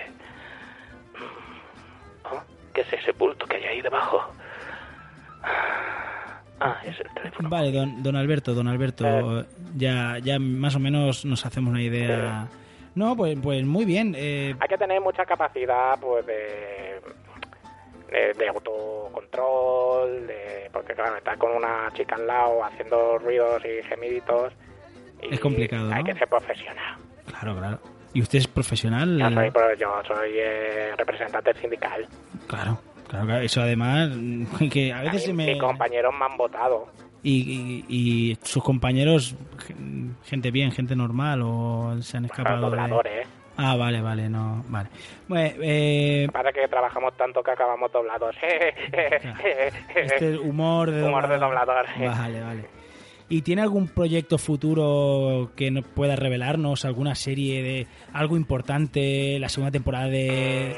[2.25, 2.41] Oh,
[2.73, 4.21] ¿Qué es ese bulto que hay ahí debajo?
[6.61, 7.49] Ah, es el teléfono.
[7.49, 12.47] Vale, don, don Alberto, don Alberto, ya, ya más o menos nos hacemos una idea.
[12.99, 14.13] No, pues, pues muy bien.
[14.17, 16.99] eh, Hay que tener mucha capacidad, pues, de,
[18.11, 23.81] de, de autocontrol, de, porque claro, estar con una chica al lado haciendo ruidos y
[23.87, 24.51] gemiditos.
[25.21, 26.11] y Es complicado, Hay ¿no?
[26.11, 26.97] que ser profesional.
[27.25, 27.79] claro, claro.
[28.13, 29.17] ¿Y usted es profesional?
[29.17, 32.05] Yo soy, yo soy eh, representante sindical.
[32.47, 33.41] Claro, claro, claro.
[33.43, 34.09] Eso además,
[34.73, 35.45] que a veces mí, se me...
[35.53, 36.87] Mis compañeros me han votado.
[37.21, 39.35] Y, y- y sus compañeros,
[39.67, 42.77] gen- gente bien, gente normal, o se han escapado de...
[42.77, 43.27] dobladores.
[43.61, 44.87] Ah, vale, vale, no, vale.
[45.27, 48.33] Bueno, eh, Para que trabajamos tanto que acabamos doblados.
[49.95, 51.85] este humor de Humor de doblador.
[51.87, 52.17] doblador.
[52.17, 52.65] Vale, vale.
[53.27, 56.83] ¿Y tiene algún proyecto futuro que nos pueda revelarnos?
[56.85, 59.37] ¿Alguna serie de algo importante?
[59.39, 60.75] ¿La segunda temporada de...?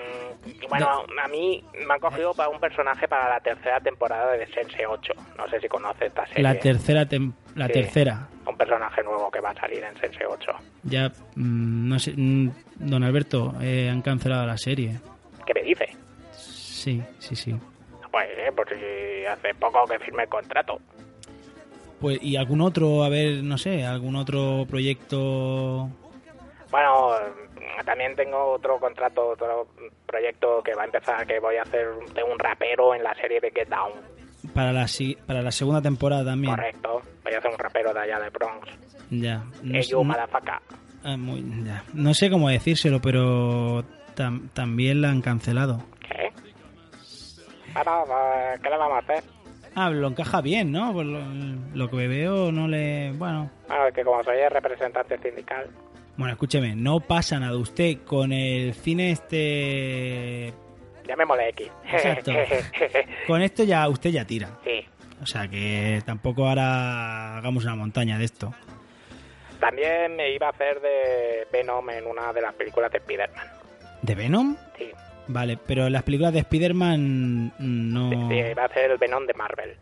[0.69, 4.85] Bueno, a mí me han cogido para un personaje para la tercera temporada de Sense
[4.87, 5.13] 8.
[5.37, 6.43] No sé si conoce esta serie.
[6.43, 7.07] La tercera,
[7.55, 7.73] la Sí.
[7.73, 8.27] tercera.
[8.47, 10.51] Un personaje nuevo que va a salir en Sense 8.
[10.83, 14.99] Ya, mm, no sé, mm, don Alberto, eh, han cancelado la serie.
[15.45, 15.85] ¿Qué me dice?
[16.31, 17.55] Sí, sí, sí.
[18.11, 20.79] Pues, eh, pues si hace poco que firmé el contrato.
[21.99, 25.87] Pues, ¿y algún otro, a ver, no sé, algún otro proyecto?
[26.71, 27.11] Bueno,
[27.85, 29.67] también tengo otro contrato, otro
[30.05, 33.39] proyecto que va a empezar, que voy a hacer de un rapero en la serie
[33.39, 33.91] de Get Down.
[34.53, 34.87] Para la,
[35.27, 36.55] para la segunda temporada también.
[36.55, 37.01] Correcto.
[37.23, 38.67] Voy a hacer un rapero de allá de Bronx.
[39.11, 39.43] Ya.
[39.61, 39.95] No, Eh, sé-
[41.03, 41.83] ah, muy- ya.
[41.93, 43.83] No sé cómo decírselo, pero
[44.15, 45.83] tam- también la han cancelado.
[45.99, 46.31] ¿Qué?
[47.73, 49.23] Bueno, pues, ¿qué le vamos a hacer?
[49.75, 50.91] Ah, lo encaja bien, ¿no?
[50.91, 51.19] Por lo,
[51.73, 53.13] lo que veo no le...
[53.13, 55.67] Bueno, Bueno, es que como soy el representante sindical,
[56.21, 57.57] bueno, escúcheme, no pasa nada.
[57.57, 60.53] Usted con el cine este...
[61.07, 61.67] llamémosle X.
[61.91, 62.31] Exacto.
[63.27, 64.49] Con esto ya usted ya tira.
[64.63, 64.85] sí.
[65.19, 68.53] O sea que tampoco ahora hagamos una montaña de esto.
[69.59, 73.47] También me iba a hacer de Venom en una de las películas de Spider-Man.
[74.03, 74.55] ¿De Venom?
[74.77, 74.91] Sí.
[75.27, 78.29] Vale, pero en las películas de Spider-Man no...
[78.29, 79.75] Sí, iba a hacer el Venom de Marvel.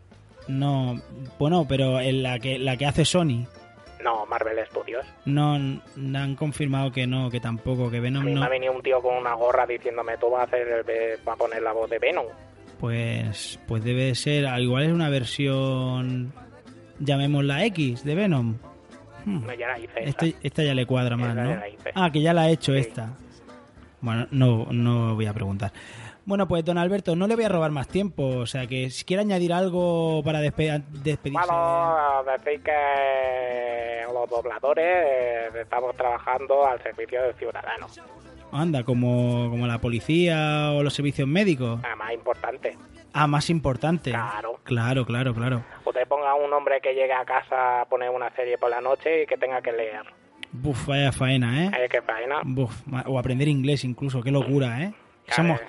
[0.48, 1.00] No...
[1.38, 3.46] Bueno, pero en la que, la que hace Sony...
[4.02, 5.04] No, Marvel Studios.
[5.26, 8.40] No, no han confirmado que no, que tampoco, que A Venom mí no.
[8.40, 10.84] me ha venido un tío con una gorra diciéndome, tú vas a, hacer
[11.24, 12.26] vas a poner la voz de Venom.
[12.78, 16.32] Pues, pues debe ser, al igual es una versión,
[16.98, 18.56] llamémosla X, de Venom.
[19.26, 19.44] Hmm.
[19.46, 20.00] No, ya la hice.
[20.00, 20.08] esa.
[20.26, 21.60] Este- esta ya le cuadra más, ¿no?
[21.94, 22.78] Ah, que ya la ha hecho Sí.
[22.78, 23.10] esta.
[24.00, 25.72] Bueno, no, no voy a preguntar.
[26.26, 28.24] Bueno, pues don Alberto, no le voy a robar más tiempo.
[28.38, 31.46] O sea, que si quiere añadir algo para despe- despedirse.
[31.48, 37.86] Bueno, decir que los dobladores eh, estamos trabajando al servicio del ciudadano.
[38.52, 41.80] Anda, como, como la policía o los servicios médicos.
[41.82, 42.76] Nada más importante.
[43.12, 44.10] Ah, más importante.
[44.10, 44.60] Claro.
[44.64, 45.64] Claro, claro, claro.
[45.84, 49.22] Usted ponga un hombre que llegue a casa a poner una serie por la noche
[49.22, 50.02] y que tenga que leer.
[50.52, 51.70] Buf, vaya faena, ¿eh?
[51.72, 52.40] Ay, qué faena.
[52.44, 52.72] Buf,
[53.06, 54.92] o aprender inglés incluso, qué locura, ¿eh?
[55.30, 55.60] Que somos,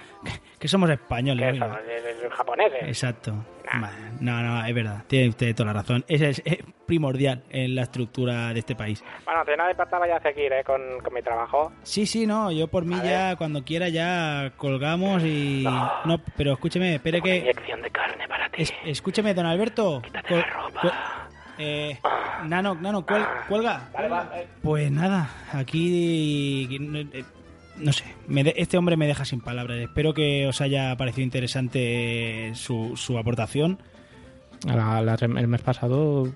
[0.60, 1.46] que somos españoles.
[1.46, 1.68] ¿Qué oiga.
[1.68, 1.90] son?
[1.90, 2.84] ¿Es- es japoneses?
[2.84, 3.46] Exacto.
[3.74, 3.90] Nah.
[4.20, 5.04] No, no, es verdad.
[5.08, 6.04] Tiene usted toda la razón.
[6.08, 9.02] Ese es, es primordial en la estructura de este país.
[9.24, 10.64] Bueno, si no le importa, vaya a seguir ¿eh?
[10.66, 11.72] con, con mi trabajo.
[11.84, 12.52] Sí, sí, no.
[12.52, 13.10] Yo por mí Vale.
[13.10, 15.64] ya, cuando quiera, ya colgamos y...
[16.06, 17.38] No, pero escúcheme, espere Una que...
[17.38, 18.64] inyección de carne para ti.
[18.64, 20.02] es- escúcheme, don Alberto.
[20.02, 21.30] Quítate la ropa.
[21.58, 21.98] eh,
[22.46, 23.90] nano, Nano, cuel- cuelga.
[23.94, 24.24] Vale, cuelga.
[24.30, 24.48] va, eh.
[24.62, 26.68] Pues nada, aquí
[27.14, 27.24] eh,
[27.84, 29.78] no sé, me de- este hombre me deja sin palabras.
[29.80, 33.80] Espero que os haya parecido interesante su, su aportación.
[34.66, 36.28] La- la- el mes pasado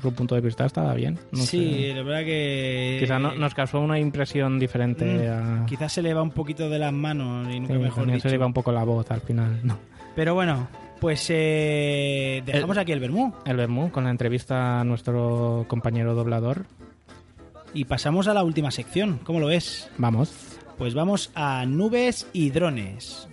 [0.00, 1.18] su punto de vista estaba bien.
[1.32, 1.94] No sí, sé.
[1.94, 5.66] la verdad que Quizá no- nos causó una impresión diferente Mm, a...
[5.66, 8.28] quizás se le va un poquito de las manos y nunca Sí, mejor también se
[8.28, 8.28] dicho.
[8.30, 9.60] le iba un poco la voz al final.
[9.64, 9.78] No.
[10.16, 10.66] Pero bueno,
[11.00, 16.64] pues eh, dejamos aquí el vermú El Bermú con la entrevista a nuestro compañero doblador.
[17.74, 19.18] y pasamos a la última sección.
[19.24, 19.90] ¿Cómo lo ves?
[19.98, 20.53] Vamos.
[20.78, 23.28] Pues vamos a nubes y drones.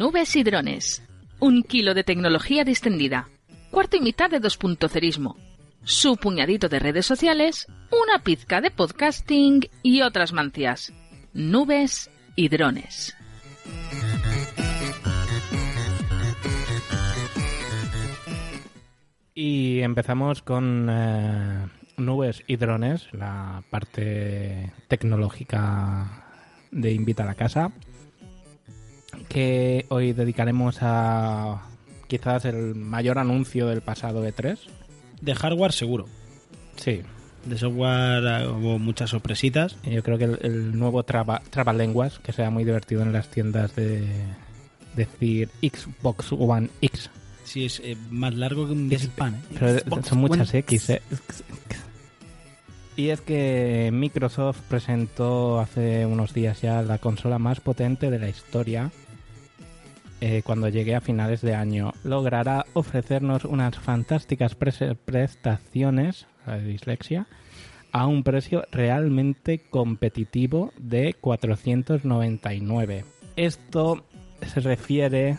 [0.00, 1.02] Nubes y drones.
[1.40, 3.28] Un kilo de tecnología distendida.
[3.70, 5.36] Cuarto y mitad de dos puntocerismo.
[5.84, 10.94] Su puñadito de redes sociales, una pizca de podcasting y otras mancias.
[11.34, 13.14] Nubes y drones.
[19.34, 26.24] Y empezamos con eh, nubes y drones, la parte tecnológica
[26.70, 27.70] de Invita a la Casa,
[29.30, 31.62] que hoy dedicaremos a
[32.08, 34.58] quizás el mayor anuncio del pasado E E3.
[35.22, 36.06] De hardware seguro.
[36.76, 37.02] Sí,
[37.44, 39.76] De software hubo muchas sorpresitas.
[39.84, 43.74] yo creo que el, el nuevo traba, trabalenguas, que sea muy divertido en las tiendas
[43.76, 44.04] de
[44.96, 47.10] decir Xbox One X.
[47.44, 49.34] Sí, es eh, más largo que un pan.
[49.34, 49.56] ¿eh?
[49.58, 50.58] Pero Xbox son muchas One.
[50.60, 51.02] X, ¿eh?
[52.96, 58.28] Y es que Microsoft presentó hace unos días ya la consola más potente de la
[58.28, 58.90] historia.
[60.20, 67.26] Eh, cuando llegue a finales de año, logrará ofrecernos unas fantásticas prese- prestaciones, de dislexia,
[67.92, 73.04] a un precio realmente competitivo de 499.
[73.36, 74.04] Esto
[74.46, 75.38] se refiere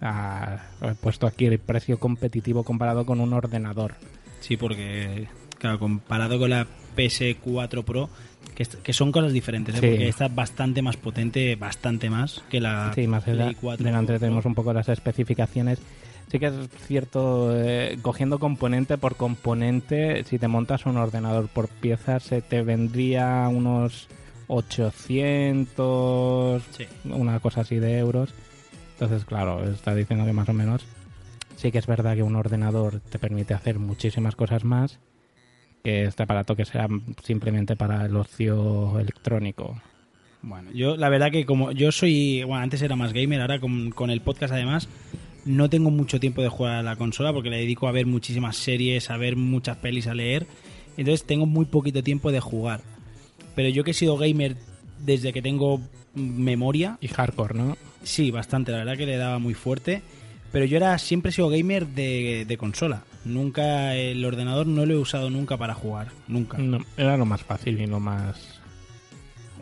[0.00, 3.94] a, he puesto aquí el precio competitivo comparado con un ordenador.
[4.40, 5.28] Sí, porque,
[5.58, 6.66] claro, comparado con la
[6.96, 8.10] PS4 Pro,
[8.54, 9.78] que, son cosas diferentes, ¿eh?
[9.80, 9.86] Sí.
[9.88, 13.84] porque esta es bastante más potente, bastante más que la Sí, más Play allá, 4
[13.84, 15.78] delante tenemos un poco las especificaciones.
[16.30, 16.54] Sí que es
[16.86, 22.62] cierto, eh, cogiendo componente por componente, si te montas un ordenador por piezas, se te
[22.62, 24.08] vendría unos
[24.46, 26.86] 800, Sí.
[27.04, 28.32] una cosa así de euros.
[28.94, 30.84] Entonces, claro, está diciendo que más o menos
[31.56, 35.00] sí que es verdad que un ordenador te permite hacer muchísimas cosas más
[35.82, 36.88] que este aparato que sea
[37.22, 39.80] simplemente para el ocio electrónico.
[40.42, 43.90] Bueno, yo la verdad que como yo soy, bueno, antes era más gamer, ahora con,
[43.90, 44.88] con el podcast además,
[45.44, 48.56] no tengo mucho tiempo de jugar a la consola porque le dedico a ver muchísimas
[48.56, 50.46] series, a ver muchas pelis, a leer.
[50.96, 52.80] Entonces tengo muy poquito tiempo de jugar.
[53.54, 54.56] Pero yo que he sido gamer
[54.98, 55.80] desde que tengo
[56.14, 57.76] memoria, Y hardcore, ¿no?
[58.02, 60.02] sí, bastante, la verdad que le daba muy fuerte.
[60.52, 63.04] Pero yo era siempre he sido gamer de, de consola.
[63.24, 66.58] Nunca el ordenador no lo he usado nunca para jugar, nunca.
[66.58, 68.60] No, era lo más fácil y lo más...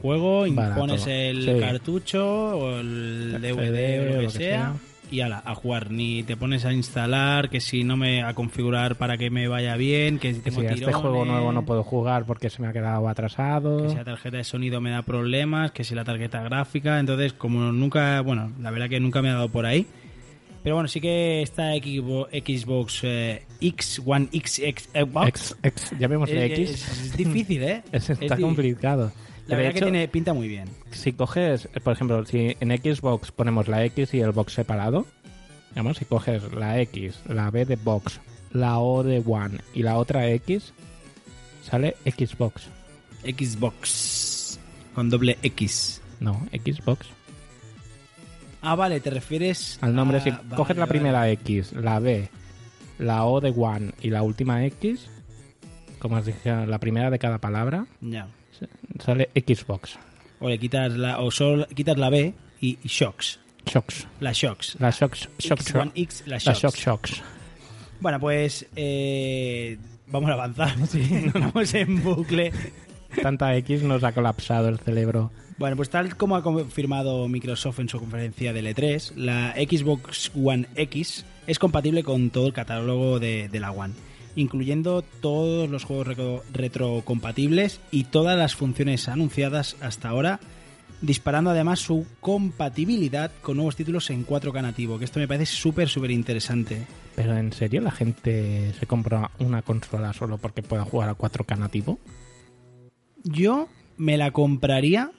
[0.00, 0.80] Juego, Barato.
[0.80, 1.60] impones el Sí.
[1.60, 2.26] cartucho
[2.58, 4.74] o el DVD CD o lo que, lo que sea, sea.
[5.10, 5.90] y ala, a jugar.
[5.90, 9.76] Ni te pones a instalar, que si no me a configurar para que me vaya
[9.76, 12.72] bien, que si tengo a este juego nuevo no puedo jugar porque se me ha
[12.72, 13.82] quedado atrasado.
[13.82, 17.34] que si la tarjeta de sonido me da problemas, que si la tarjeta gráfica, entonces
[17.34, 19.86] como nunca, bueno, la verdad que nunca me ha dado por ahí.
[20.62, 25.24] Pero bueno, sí que esta Xbox, Xbox eh, X, One X, X, eh, wow.
[25.28, 26.70] X, X, llamémosle X.
[26.70, 27.82] es- es difícil, ¿eh?
[27.92, 29.10] Es- Es está complicado.
[29.46, 30.68] La verdad que tiene pinta muy bien.
[30.92, 35.06] si coges, por ejemplo, si en Xbox ponemos la X y el box separado,
[35.70, 38.20] digamos, si coges la X, la B de box,
[38.52, 40.72] la O de One y la otra X,
[41.62, 42.68] sale Xbox.
[43.24, 44.58] Xbox
[44.94, 46.00] con doble X.
[46.20, 47.06] No, Xbox.
[48.62, 50.90] Ah, vale, te refieres Al nombre, a- si vale, coges la vale.
[50.90, 52.28] primera X, la B,
[52.98, 55.08] la O de One y la última X,
[55.98, 58.28] como os dije, la primera de cada palabra, Ya.
[59.04, 59.98] sale Xbox.
[60.40, 63.38] O le quitas la o solo quitas la B y, y shocks.
[63.66, 64.06] Shocks.
[64.20, 64.76] La shocks.
[64.80, 65.28] La Shocks.
[65.38, 66.60] Shock, X, shock, One X, la la shocks.
[66.60, 67.22] Shock Shocks.
[68.00, 70.74] Bueno, pues eh, vamos a avanzar.
[70.88, 72.52] Sí, nos vamos en bucle.
[73.22, 75.30] Tanta X nos ha colapsado el cerebro.
[75.60, 80.66] Bueno, pues tal como ha confirmado Microsoft en su conferencia del E3, la Xbox One
[80.74, 83.92] X es compatible con todo el catálogo de, de la One,
[84.36, 90.40] incluyendo todos los juegos retro- retrocompatibles y todas las funciones anunciadas hasta ahora,
[91.02, 95.90] disparando además su compatibilidad con nuevos títulos en 4K nativo, que esto me parece súper,
[95.90, 96.86] súper interesante.
[97.16, 101.58] Pero ¿en serio la gente se compra una consola solo porque pueda jugar a 4K
[101.58, 101.98] nativo?
[103.24, 105.10] Yo me la compraría.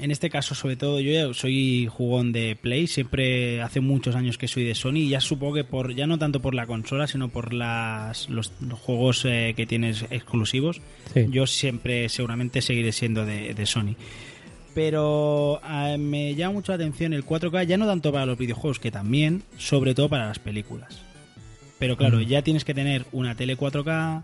[0.00, 2.86] En este caso, sobre todo, yo ya soy jugón de Play.
[2.86, 4.96] Siempre hace muchos años que soy de Sony.
[4.96, 8.52] Y ya supongo que por ya no tanto por la consola, sino por las, los,
[8.60, 10.80] los juegos eh, que tienes exclusivos.
[11.12, 11.26] Sí.
[11.30, 13.94] Yo siempre, seguramente, seguiré siendo de, de Sony.
[14.74, 18.78] Pero eh, me llama mucho la atención el 4K, ya no tanto para los videojuegos,
[18.78, 21.02] que también, sobre todo para las películas.
[21.78, 22.22] Pero claro, Mm.
[22.22, 24.22] ya tienes que tener una tele 4K,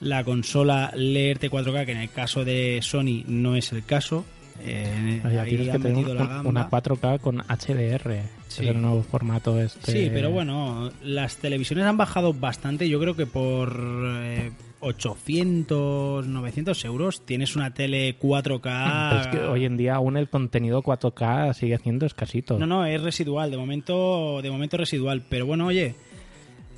[0.00, 4.24] la consola leerte 4K, que en el caso de Sony no es el caso.
[4.64, 6.42] Eh, O sea, ahí tienes que un- gamba.
[6.48, 8.22] una 4K con HDR.
[8.48, 8.62] Sí.
[8.64, 9.92] Es el nuevo formato este.
[9.92, 12.88] Sí, pero bueno, las televisiones han bajado bastante.
[12.88, 13.78] Yo creo que por
[14.22, 14.50] eh,
[14.80, 19.08] 800, 900 euros tienes una tele 4K.
[19.10, 22.58] Pero es que hoy en día aún el contenido 4K sigue siendo escasito.
[22.58, 23.50] No, no, es residual.
[23.50, 25.22] De momento, de momento residual.
[25.28, 25.94] Pero bueno, oye,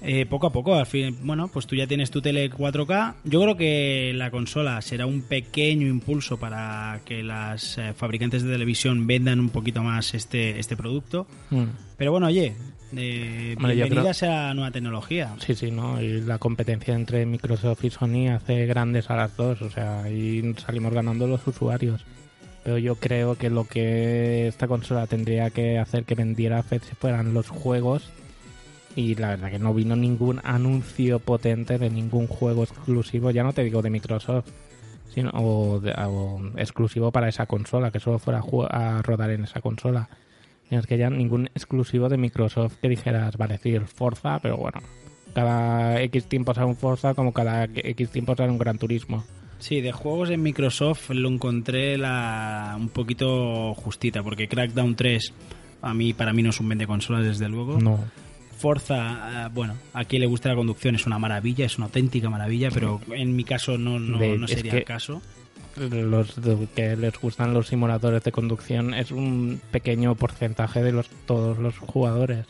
[0.03, 3.15] eh, poco a poco, al fin, bueno, pues tú ya tienes tu tele 4K.
[3.25, 8.53] Yo creo que la consola será un pequeño impulso para que las eh, fabricantes de
[8.53, 11.27] televisión vendan un poquito más este, este producto.
[11.51, 11.65] Mm.
[11.97, 12.55] Pero bueno, oye,
[12.97, 15.35] eh, Hombre, yo bienvenida creo- sea la nueva tecnología.
[15.45, 16.01] Sí, sí, ¿no?
[16.01, 20.55] Y la competencia entre Microsoft y Sony hace grandes a las dos, o sea, ahí
[20.65, 22.05] salimos ganando los usuarios.
[22.65, 27.49] Pero yo creo que lo que esta consola tendría que hacer que vendiera fueran los
[27.49, 28.11] juegos.
[28.99, 33.53] Y la verdad que no vino ningún anuncio potente de ningún juego exclusivo, ya no
[33.53, 34.49] te digo de Microsoft,
[35.15, 39.61] sino o, de- o exclusivo para esa consola, que solo fuera a rodar en esa
[39.61, 40.09] consola.
[40.71, 44.81] No es que ya ningún exclusivo de Microsoft que dijeras, vale, el Forza, pero bueno,
[45.33, 49.25] cada X tiempo sale un Forza como cada X tiempo sale un Gran Turismo.
[49.61, 55.33] Sí, de juegos en Microsoft lo encontré la, un poquito justita, porque Crackdown 3
[55.83, 57.79] a mí para mí no es un vende consolas desde luego.
[57.81, 57.99] No.
[58.59, 62.29] Forza, eh, bueno, a quien le gusta la conducción es una maravilla, es una auténtica
[62.29, 65.23] maravilla, pero en mi caso no, no, De- no es sería que- el caso.
[65.77, 66.35] Los
[66.75, 71.79] que les gustan los simuladores de conducción es un pequeño porcentaje de los todos los
[71.79, 72.47] jugadores.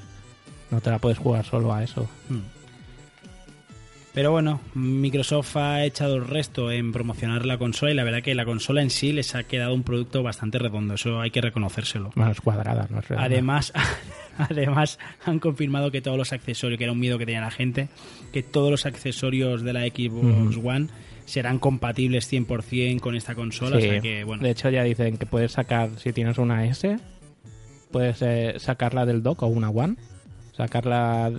[0.71, 2.09] No te la puedes jugar solo a eso.
[2.31, 2.41] Hmm.
[4.15, 8.35] Pero bueno, Microsoft ha echado el resto en promocionar la consola y la verdad que
[8.35, 12.11] la consola en sí les ha quedado un producto bastante redondo, eso hay que reconocérselo.
[12.17, 13.27] Bueno, es cuadrada, no es redonda.
[13.27, 13.73] Además,
[14.51, 17.89] además han confirmado que todos los accesorios, que era un miedo que tenía la gente,
[18.33, 20.57] que todos los accesorios de la Xbox.
[20.65, 20.89] One
[21.27, 23.87] serán compatibles 100% con esta consola, Sí.
[23.87, 26.97] o sea que bueno, De hecho, ya dicen que puedes sacar, si tienes una S,
[27.91, 29.97] puedes eh, sacarla del dock o una One,
[30.57, 31.31] sacarla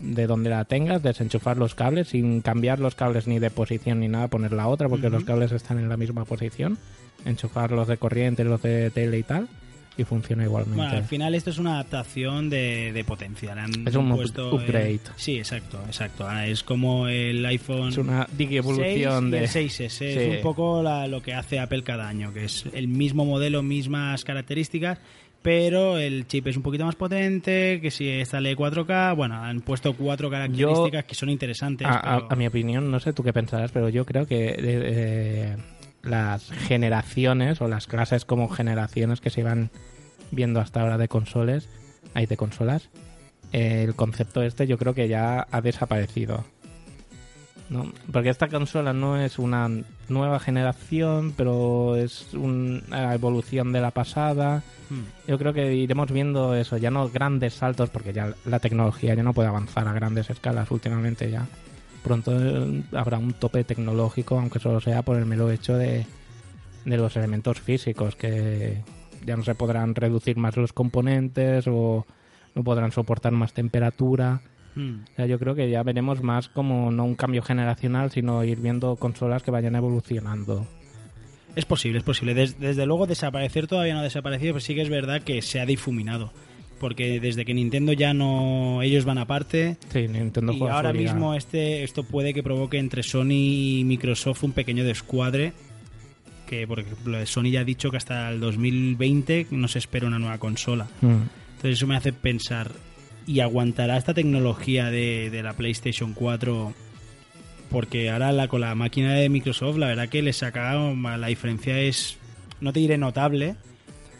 [0.00, 4.08] de donde la tengas, desenchufar los cables sin cambiar los cables ni de posición ni
[4.08, 6.78] nada, poner la otra porque los cables están en la misma posición,
[7.24, 9.48] enchufar los de corriente, los de tele y tal,
[9.98, 10.76] y funciona igualmente.
[10.76, 13.54] Bueno, al final esto es una adaptación de, de potencia.
[13.54, 14.92] le han Es un puesto up- upgrade.
[14.92, 16.30] el- sí, exacto, exacto.
[16.40, 19.38] Es como el iPhone es una digievolución 6 y de...
[19.38, 19.84] el 6S.
[19.84, 20.36] Es Sí.
[20.36, 24.24] un poco la- lo que hace Apple cada año, que es el mismo modelo, mismas
[24.24, 24.98] características,
[25.42, 29.94] pero el chip es un poquito más potente, que si sale 4K, bueno, han puesto
[29.94, 31.86] cuatro características que son interesantes.
[31.86, 34.48] A, a- pero- a mi opinión, no sé tú qué pensarás, pero yo creo que
[34.48, 35.56] eh, eh,
[36.08, 39.70] las generaciones o las clases como generaciones que se iban
[40.30, 41.68] viendo hasta ahora de consoles,
[42.14, 42.88] hay de consolas,
[43.52, 46.44] eh, el concepto este yo creo que ya ha desaparecido.
[47.70, 47.92] ¿no?
[48.12, 49.68] Porque esta consola no es una
[50.08, 54.62] nueva generación, pero es una evolución de la pasada.
[54.88, 55.02] Hmm.
[55.26, 59.22] Yo creo que iremos viendo eso, ya no grandes saltos, porque ya la tecnología ya
[59.22, 61.46] no puede avanzar a grandes escalas últimamente ya.
[62.02, 66.06] Pronto eh, habrá un tope tecnológico, aunque solo sea por el mero hecho de,
[66.84, 68.82] de los elementos físicos, que
[69.26, 72.06] ya no se podrán reducir más los componentes o
[72.54, 74.40] no podrán soportar más temperatura.
[74.74, 75.00] Hmm.
[75.12, 78.60] O sea, yo creo que ya veremos más como no un cambio generacional, sino ir
[78.60, 80.66] viendo consolas que vayan evolucionando.
[81.56, 82.34] Es posible, es posible.
[82.34, 85.60] Des- desde luego desaparecer todavía no ha desaparecido, pero sí que es verdad que se
[85.60, 86.32] ha difuminado.
[86.78, 88.82] Porque desde que Nintendo ya no...
[88.82, 89.76] Ellos van aparte.
[89.92, 94.52] Sí, Nintendo y ahora mismo este esto puede que provoque entre Sony y Microsoft un
[94.52, 95.52] pequeño descuadre.
[96.46, 100.18] Que, por ejemplo, Sony ya ha dicho que hasta el 2020 no se espera una
[100.18, 100.86] nueva consola.
[101.00, 101.22] Mm.
[101.58, 102.70] Entonces eso me hace pensar,
[103.26, 106.72] ¿y aguantará esta tecnología de, de la PlayStation 4?
[107.68, 111.78] Porque ahora la, con la máquina de Microsoft, la verdad que le saca, la diferencia
[111.80, 112.16] es,
[112.60, 113.56] no te diré notable,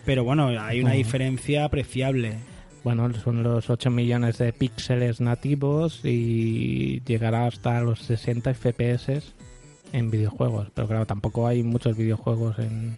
[0.08, 2.36] pero bueno, hay una diferencia apreciable.
[2.82, 9.34] Bueno, son los 8 millones de píxeles nativos y llegará hasta los 60 FPS
[9.92, 10.68] en videojuegos.
[10.74, 12.96] Pero claro, tampoco hay muchos videojuegos en...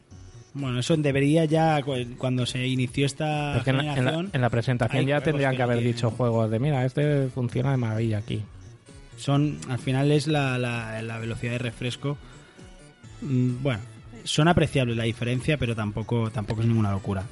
[0.54, 3.94] Bueno, eso debería ya, cu- cuando se inició esta Es que en, la, en la-
[3.96, 5.94] generación, en la presentación ya tendrían que haber tienen.
[5.94, 8.42] dicho juegos de, mira, este funciona de maravilla aquí.
[9.16, 12.16] son al final es la, la- la velocidad de refresco
[13.22, 13.80] Mm, bueno
[14.24, 17.24] son apreciables la diferencia pero tampoco tampoco es ninguna locura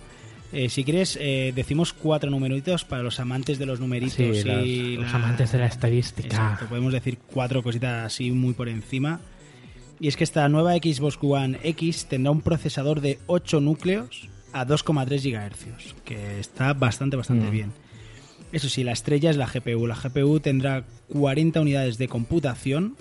[0.51, 4.97] Eh, si quieres eh, decimos cuatro numeritos para los amantes de los numeritos Sí, y
[4.97, 6.29] los, amantes de la estadística.
[6.29, 9.21] Exacto, podemos decir cuatro cositas así muy por encima
[10.01, 14.65] y es que esta nueva Xbox One X tendrá un procesador de 8 núcleos a
[14.67, 17.51] 2,3 GHz que está bastante bastante Mm.
[17.51, 17.73] bien
[18.51, 19.87] eso sí, la estrella es la GPU.
[19.87, 22.97] La GPU tendrá 40 unidades de computación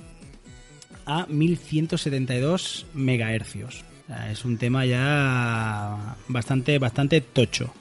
[1.08, 3.56] a 1172 MHz.
[3.64, 3.72] O
[4.08, 7.74] sea, Es un tema ya bastante, bastante tocho.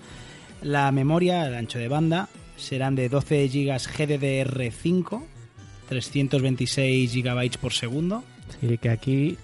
[0.63, 5.23] La memoria, el ancho de banda, serán de 12 GB GDDR5,
[5.89, 8.25] 326 GB por segundo.
[8.61, 9.37] Sí, que aquí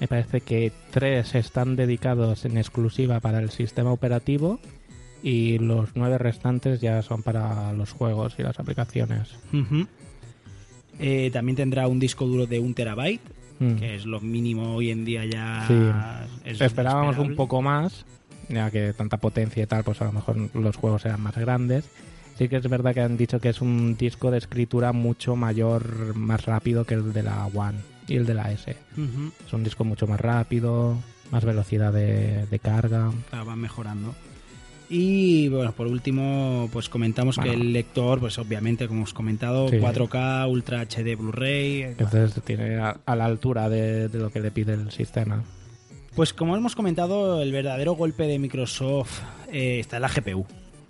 [0.00, 4.60] me parece que tres están dedicados en exclusiva para el sistema operativo
[5.22, 9.30] y los nueve restantes ya son para los juegos y las aplicaciones.
[10.98, 13.20] Eh, también tendrá un disco duro de 1 terabyte,
[13.60, 13.76] Mm.
[13.76, 15.64] que es lo mínimo hoy en día ya.
[15.68, 15.74] Sí.
[16.44, 18.04] es Esperábamos un poco más,
[18.48, 21.88] ya que tanta potencia y tal, pues a lo mejor los juegos eran más grandes.
[22.36, 26.16] Sí que es verdad que han dicho que es un disco de escritura mucho mayor,
[26.16, 27.78] más rápido que el de la One
[28.08, 28.76] y el de la S.
[28.96, 29.30] Ujú.
[29.46, 30.98] Es un disco mucho más rápido,
[31.30, 33.12] más velocidad de, de carga.
[33.30, 34.16] Claro, van mejorando.
[34.90, 39.76] Y bueno, por último, pues comentamos que el lector, pues obviamente, como hemos comentado, Sí.
[39.78, 41.82] 4K, Ultra HD Blu-ray.
[41.82, 45.42] Entonces tiene a, a la altura de, de lo que le pide el sistema.
[46.14, 49.20] Pues como hemos comentado, el verdadero golpe de Microsoft
[49.52, 50.46] eh, está en la GPU,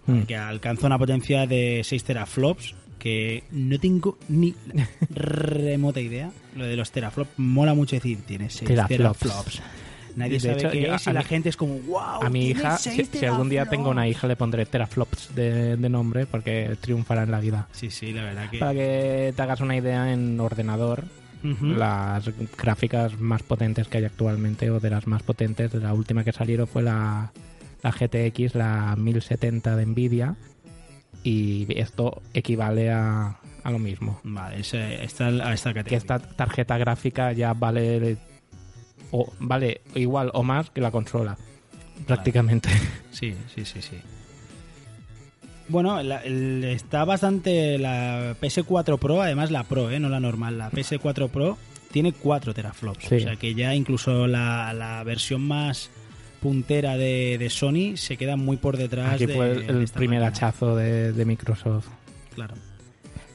[0.06, 0.22] Mm.
[0.24, 4.54] que alcanza una potencia de 6 teraflops, que no tengo ni
[5.10, 6.30] remota idea.
[6.56, 9.18] Lo de los teraflops mola mucho decir, tiene 6 Teraflops.
[9.18, 9.62] teraflops.
[10.16, 12.22] Nadie sabe hecho, qué yo- es y a la mí- gente es como, wow.
[12.22, 14.10] A mi hija, seis si, si algún día tengo una teraflops".
[14.18, 17.68] hija, le pondré teraflops de, de nombre porque triunfará en la vida.
[17.72, 18.58] Sí, sí, la verdad que...
[18.58, 21.04] Para que te hagas una idea en ordenador,
[21.60, 22.24] las
[22.56, 26.66] gráficas más potentes que hay actualmente o de las más potentes, la última que salieron
[26.66, 27.32] fue la,
[27.82, 30.36] la GTX, la 1070 de Nvidia
[31.22, 34.20] y esto equivale a, a lo mismo.
[34.24, 35.84] Vale, ese- está a esta categoría.
[35.90, 38.16] Que esta tarjeta gráfica ya vale
[39.10, 41.36] o vale igual o más que la consola
[42.06, 42.68] prácticamente.
[43.14, 43.96] Sí, sí, sí, sí.
[45.68, 50.00] Bueno, la- el- está bastante la PS4 Pro, además la Pro, ¿eh?
[50.00, 50.58] no la normal.
[50.58, 51.56] La PS4 Pro
[51.92, 53.04] tiene 4 teraflops.
[53.06, 53.14] Sí.
[53.16, 55.90] O sea que ya incluso la, la versión más
[56.42, 59.14] puntera de, de Sony se queda muy por detrás.
[59.14, 60.28] Aquí de- fue el, de el esta primer máquina.
[60.48, 61.86] hachazo de, de Microsoft.
[62.34, 62.54] Claro.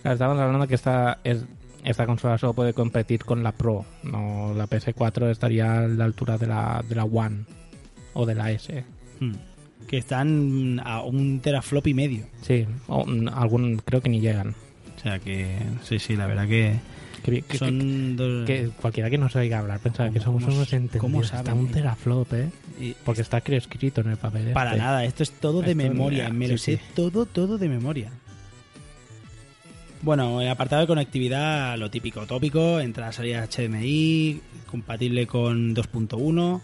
[0.01, 1.45] Claro, Estamos hablando que esta, es,
[1.83, 3.85] esta consola solo puede competir con la Pro.
[4.03, 7.45] No, la PS4 estaría a la altura de la, de la One
[8.13, 8.83] o de la S.
[9.19, 9.33] Hmm.
[9.87, 12.25] que están a un teraflop y medio.
[12.41, 14.53] Sí, o, mm, algún, creo que ni llegan.
[14.97, 16.75] O sea que, sí, sí, la verdad que
[17.23, 18.45] Que, que- son dos...
[18.45, 21.27] que cualquiera que nos oiga hablar pensaba que somos ¿Cómo- unos cómo entendidos.
[21.27, 22.49] saben, Está un teraflop, ¿eh?
[22.79, 24.51] y- Porque está escrito en el papel.
[24.53, 24.81] Para este.
[24.83, 26.83] nada, esto es todo de memoria, me lo sí, sé sí.
[26.95, 28.11] todo, todo de memoria.
[30.01, 36.61] Bueno, el apartado de conectividad, lo típico tópico, entrada salida HDMI, compatible con 2.1,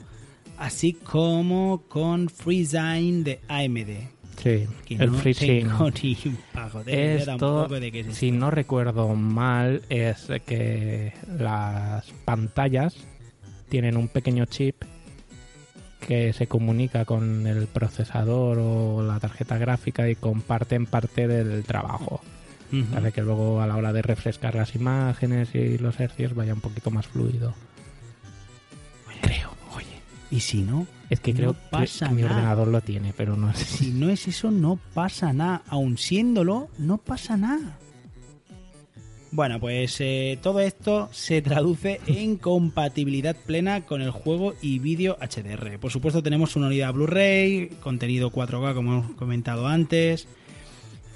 [0.58, 4.16] así como con FreeSign de AMD.
[4.42, 5.20] Sí, Que el no
[6.86, 12.96] Esto, de es si no recuerdo mal, es que las pantallas
[13.70, 14.84] tienen un pequeño chip
[16.06, 22.22] que se comunica con el procesador o la tarjeta gráfica y comparten parte del trabajo.
[22.72, 22.96] Ujú.
[22.98, 26.62] Hace que luego a la hora de refrescar las imágenes y los hercios vaya un
[26.62, 27.54] poquito más fluido.
[29.22, 29.52] Creo.
[29.76, 30.02] Oye,
[30.32, 30.88] ¿y si no?
[31.10, 33.92] Es que No creo que- pasa que mi ordenador lo tiene, pero no sé Si
[33.92, 35.62] no es eso, no pasa nada.
[35.68, 37.78] Aun siéndolo, no pasa nada.
[39.32, 45.18] Bueno, pues eh, todo esto se traduce en compatibilidad plena con el juego y vídeo
[45.20, 45.78] HDR.
[45.78, 50.28] Por supuesto tenemos una unidad Blu-ray, contenido 4K como hemos comentado antes.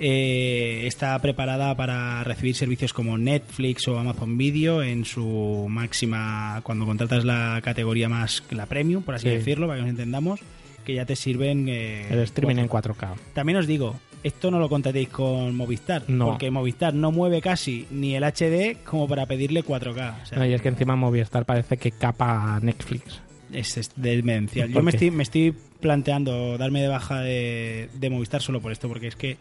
[0.02, 6.86] Eh, está preparada para recibir servicios como Netflix o Amazon Video en su máxima, cuando
[6.86, 9.36] contratas la categoría más, la premium, por así Sí.
[9.36, 10.40] decirlo, para que nos entendamos,
[10.86, 11.68] que ya te sirven...
[11.68, 12.62] eh, El streaming 4K.
[12.62, 13.14] en 4K.
[13.34, 16.28] También os digo, esto no lo contratéis con Movistar, No.
[16.28, 20.22] porque Movistar no mueve casi ni el HD como para pedirle 4K.
[20.24, 23.20] O sea, No, y es que encima Movistar parece que capa a Netflix.
[23.52, 24.70] es, es demencial.
[24.70, 28.72] Yo ¿Por me estoy, me estoy planteando darme de baja de, de Movistar solo por
[28.72, 29.38] esto, porque es que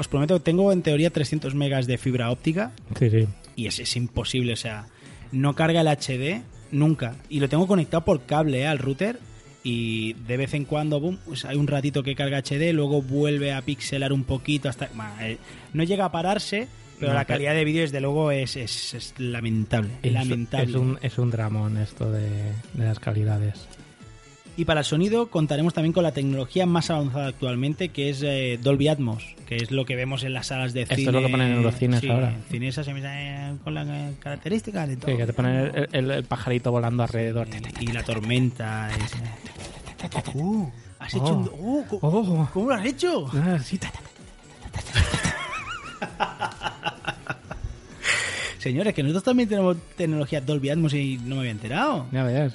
[0.00, 3.28] os prometo que tengo en teoría 300 megas de fibra óptica Sí, sí.
[3.54, 4.86] y es, es imposible, o sea,
[5.30, 6.42] no carga el HD
[6.72, 7.16] nunca.
[7.28, 9.18] Y lo tengo conectado por cable eh, al router
[9.62, 13.52] y de vez en cuando boom, pues hay un ratito que carga HD, luego vuelve
[13.52, 14.88] a pixelar un poquito hasta...
[14.94, 15.36] Bueno, eh,
[15.74, 16.66] no llega a pararse,
[16.98, 19.90] pero No, la calidad de vídeo desde luego es, es, es lamentable.
[20.02, 20.70] Es, lamentable.
[20.70, 22.26] es un, es un dramón esto de,
[22.72, 23.66] de las calidades.
[24.56, 28.58] Y para el sonido contaremos también con la tecnología más avanzada actualmente, que es eh,
[28.62, 31.08] Dolby Atmos, que es lo que vemos en las salas de Esto cine.
[31.08, 32.30] es lo que ponen en los cines Sí, ahora.
[32.34, 35.10] en cines se me sale con las eh, características de todo.
[35.12, 37.48] Sí, que te ponen el, el- el pajarito volando alrededor.
[37.80, 38.90] y, y la tormenta.
[38.90, 39.14] es-
[40.34, 40.66] Uh,
[40.98, 41.32] has hecho Oh.
[41.32, 41.50] un.
[41.52, 42.48] uh, co- Oh.
[42.52, 43.26] ¿Cómo lo has hecho?
[43.34, 43.78] Ah, sí,
[48.58, 52.06] Señores, que nosotros también tenemos tecnología Dolby Atmos y no me había enterado.
[52.12, 52.52] Ya ves.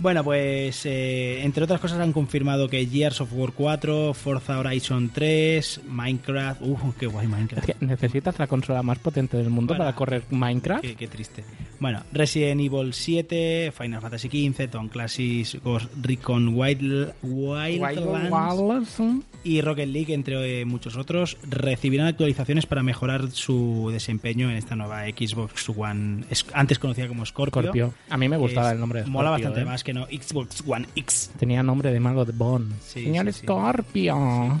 [0.00, 5.10] Bueno, pues eh, entre otras cosas han confirmado que Gears of War 4, Forza Horizon
[5.12, 6.62] 3, Minecraft.
[6.62, 7.68] Uh, qué guay Minecraft.
[7.68, 10.82] Es que necesitas la consola más potente del mundo Para- para correr Minecraft.
[10.82, 11.42] Qué, qué triste.
[11.80, 18.98] Bueno, Resident Evil 7, Final Fantasy XV, Tom Clancy's Ghost Recon Wild, Wildlands
[19.44, 24.74] y Rocket League, entre eh, muchos otros, recibirán actualizaciones para mejorar su desempeño en esta
[24.76, 27.62] nueva Xbox One, es- antes conocida como Scorpio.
[27.62, 27.94] Scorpio.
[28.10, 29.64] A mí me gustaba Es- el nombre de Mola Scorpio, bastante ¿eh?
[29.70, 31.30] más que no Xbox One X.
[31.38, 32.78] Tenía nombre de mago de Bond.
[32.82, 33.40] Sí, Señor sí.
[33.40, 34.60] Scorpio.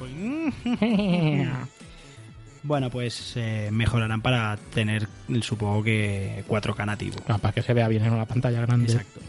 [2.62, 5.06] Bueno, pues eh, mejorarán para tener,
[5.42, 7.16] supongo que 4K nativo.
[7.28, 8.90] Ah, para que se vea bien en una pantalla grande.
[8.92, 9.20] Exacto.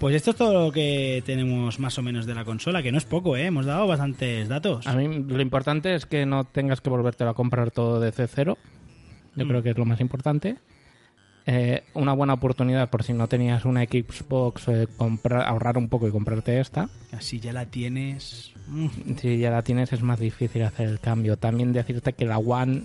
[0.00, 2.98] Pues esto es todo lo que tenemos más o menos de la consola, que no
[2.98, 3.46] es poco, ¿eh?
[3.46, 4.86] Hemos dado bastantes datos.
[4.86, 8.58] A mí lo importante es que no tengas que volvértelo a comprar todo desde cero.
[9.36, 9.48] Yo Mm.
[9.48, 10.56] creo que es lo más importante.
[11.46, 16.08] Eh, una buena oportunidad por si no tenías una Xbox, eh, comprar, ahorrar un poco
[16.08, 16.88] y comprarte esta.
[17.12, 18.52] Así ya la tienes.
[18.68, 18.86] Mm.
[19.20, 21.36] Si ya la tienes es más difícil hacer el cambio.
[21.36, 22.84] También decirte que la One,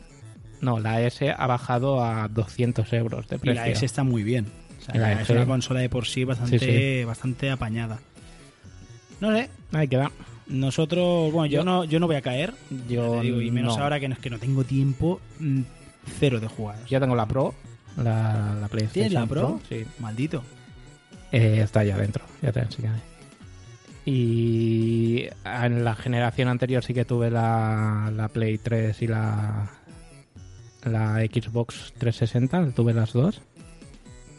[0.60, 3.62] no, la S ha bajado a 200 euros de Y precio.
[3.62, 4.48] la S está muy bien.
[4.78, 5.34] O sea, Y la es S.
[5.34, 8.00] una consola de por sí bastante, Sí, bastante apañada.
[9.22, 9.50] No sé.
[9.72, 10.12] Ahí queda.
[10.48, 12.54] Nosotros, bueno, yo, Yo- no, yo no voy a caer.
[12.90, 13.84] Yo ya digo, y menos no.
[13.84, 15.62] ahora que no, es que no tengo tiempo, mm,
[16.20, 16.78] cero de jugar.
[16.88, 17.54] Yo tengo la Pro,
[18.04, 19.60] la, la PlayStation ¿Tienes la Pro?
[19.68, 19.86] Sí.
[20.00, 20.44] Maldito.
[21.32, 23.00] Eh, está ya dentro, ya te enseñaré.
[24.06, 29.72] Y en la generación anterior sí que tuve la, la Play 3 y la,
[30.84, 33.42] la Xbox 360, tuve las dos.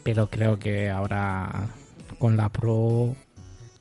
[0.03, 1.69] Pero creo que ahora
[2.19, 3.15] con la Pro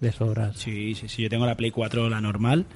[0.01, 0.57] de sobras.
[0.59, 1.22] Sí, sí, sí.
[1.22, 2.66] Yo tengo la Play 4, la normal.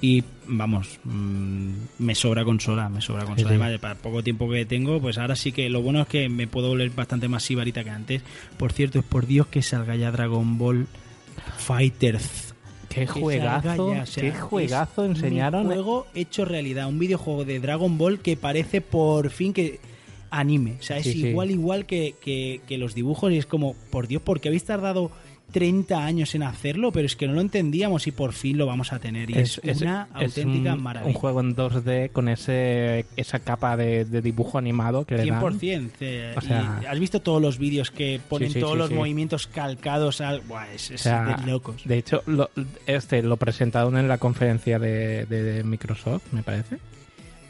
[0.00, 3.48] Y vamos, mm, me sobra consola, me sobra consola.
[3.50, 3.60] Sí, sí.
[3.62, 6.28] Además, para el poco tiempo que tengo, pues ahora sí que lo bueno es que
[6.28, 8.22] me puedo volver bastante más sibarita que antes.
[8.58, 10.86] Por cierto, es por Dios que salga ya Dragon Ball
[11.58, 12.54] Fighters.
[12.88, 15.66] Qué juegazo, ya, o sea, qué juegazo enseñaron.
[15.66, 19.78] Un juego hecho realidad, un videojuego de Dragon Ball que parece por fin que
[20.30, 20.76] anime.
[20.80, 21.26] O sea, es sí.
[21.26, 24.64] igual, igual que, que- que los dibujos y es como, por Dios, ¿por qué habéis
[24.64, 25.10] tardado
[25.52, 28.92] 30 años en hacerlo, pero es que no lo entendíamos y por fin lo vamos
[28.92, 29.30] a tener.
[29.30, 31.08] Y es, una es auténtica un, maravilla.
[31.08, 35.40] un juego en 2D con ese esa capa de, de dibujo animado que le dan.
[35.42, 35.90] 100%.
[36.00, 38.78] eh, O sea- y ¿Has visto todos los vídeos que ponen Sí, sí, todos sí,
[38.78, 40.40] los movimientos calcados al...
[40.42, 41.82] Buah, es, es O sea, de locos.
[41.84, 42.50] de hecho, lo-
[42.86, 46.78] este lo presentaron en la conferencia de, de Microsoft, me parece.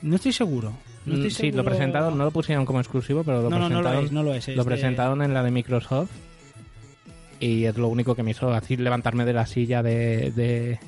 [0.02, 0.72] No estoy seguro.
[1.04, 3.68] No estoy Mm, sí, lo presentaron, no lo pusieron como exclusivo, pero lo No, no,
[3.68, 4.00] no presentaron.
[4.00, 4.48] lo es, no lo es.
[4.48, 6.10] es lo presentaron en la de Microsoft
[7.40, 10.32] y es lo único que me hizo así levantarme de la silla de...
[10.32, 10.78] de-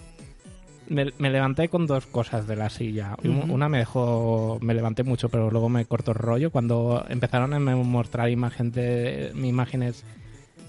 [0.89, 3.17] Me, me levanté con dos cosas de la silla.
[3.25, 4.59] Una me dejó...
[4.61, 6.51] Me levanté mucho, pero luego me cortó el rollo.
[6.51, 10.05] Cuando empezaron a me- mostrar imagen de, imágenes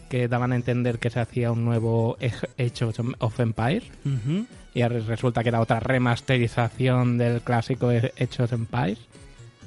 [0.09, 2.85] que daban a entender que se hacía un nuevo Age
[3.19, 4.45] of Empire Ujú.
[4.73, 8.99] y ahora resulta que era otra remasterización del clásico Age of Empires,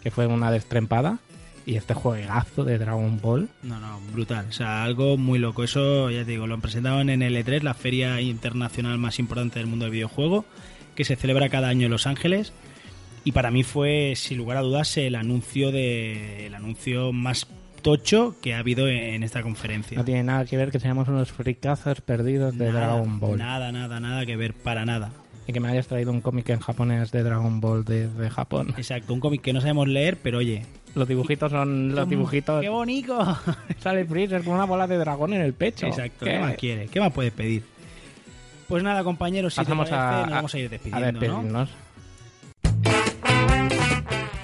[0.03, 1.19] que fue una destrempada.
[1.67, 3.49] Y este juegazo de Dragon Ball.
[3.63, 4.47] No, no, brutal.
[4.49, 5.65] O sea, algo muy loco.
[5.65, 9.69] Eso, ya te digo, lo presentaban en el E3, la feria internacional más importante del
[9.69, 10.45] mundo del videojuego,
[10.95, 12.53] que se celebra cada año en Los Ángeles.
[13.25, 17.47] Y para mí fue, sin lugar a dudas, el anuncio de el anuncio más
[17.81, 19.97] tocho que ha habido en esta conferencia.
[19.97, 23.39] No tiene nada que ver que seamos unos fricazos perdidos de nada, Dragon Ball.
[23.39, 25.13] Nada, nada, nada que ver, para nada.
[25.47, 28.75] Y que me hayas traído un cómic en japonés de Dragon Ball de Japón.
[28.77, 30.65] Exacto, un cómic que no sabemos leer, pero oye.
[30.95, 32.61] Los dibujitos son los dibujitos.
[32.61, 33.19] ¡Qué bonito!
[33.79, 35.87] Sale Freezer con una bola de dragón en el pecho.
[35.87, 36.33] Exacto, ¿Qué?
[36.33, 36.87] ¿qué más quiere?
[36.87, 37.63] ¿Qué más puedes pedir?
[38.69, 41.21] Pues nada, compañeros, si Pasamos te parece, a, nos vamos a ir a despidiendo, ¿no?
[41.21, 41.71] despedirnos.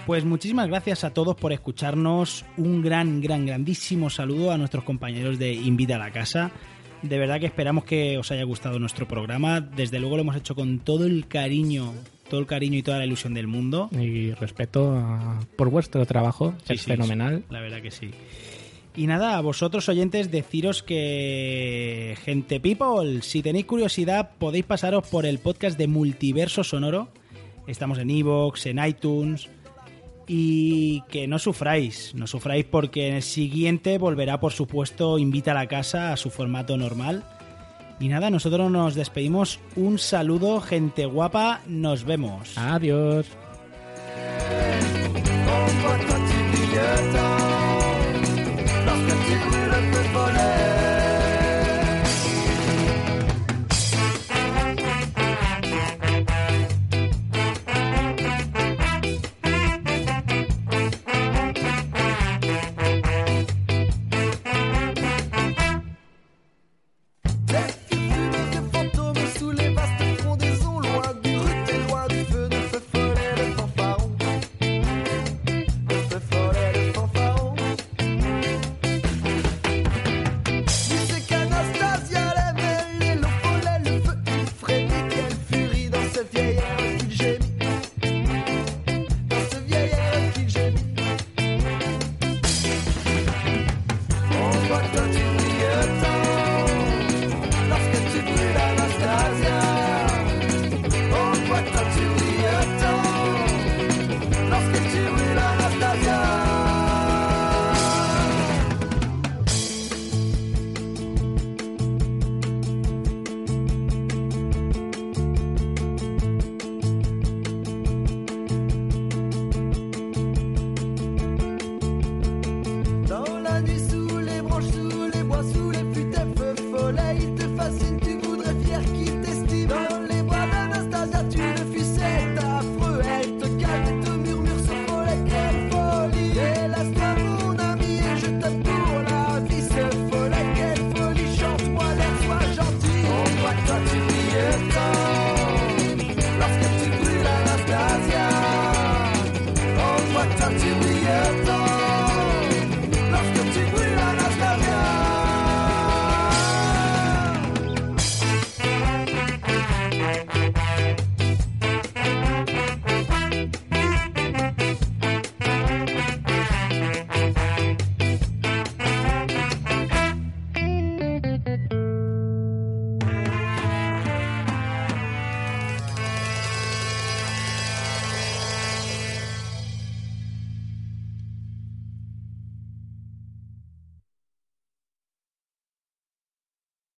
[0.07, 2.45] Pues muchísimas gracias a todos por escucharnos.
[2.57, 6.51] Un gran, gran, grandísimo saludo a nuestros compañeros de Invita a la Casa.
[7.03, 9.61] De verdad que esperamos que os haya gustado nuestro programa.
[9.61, 11.95] Desde luego lo hemos hecho con todo el cariño,
[12.31, 13.91] todo el cariño y toda la ilusión del mundo.
[13.93, 16.55] Y respeto a- por vuestro trabajo.
[16.67, 17.45] Sí, es sí, fenomenal.
[17.51, 18.11] La verdad que sí.
[18.97, 25.27] Y nada, a vosotros oyentes, deciros que, gente people, si tenéis curiosidad, podéis pasaros por
[25.27, 27.09] el podcast de Multiverso Sonoro.
[27.67, 29.49] Estamos en Evox, en iTunes.
[30.33, 35.55] Y que no sufráis, no sufráis porque en el siguiente volverá, por supuesto, Invita a
[35.55, 37.25] la Casa a su formato normal.
[38.01, 39.61] Y nada, nosotros nos despedimos.
[39.77, 42.57] Un saludo, gente guapa, nos vemos.
[42.57, 43.27] Adiós.
[48.87, 49.70] Lorsque tu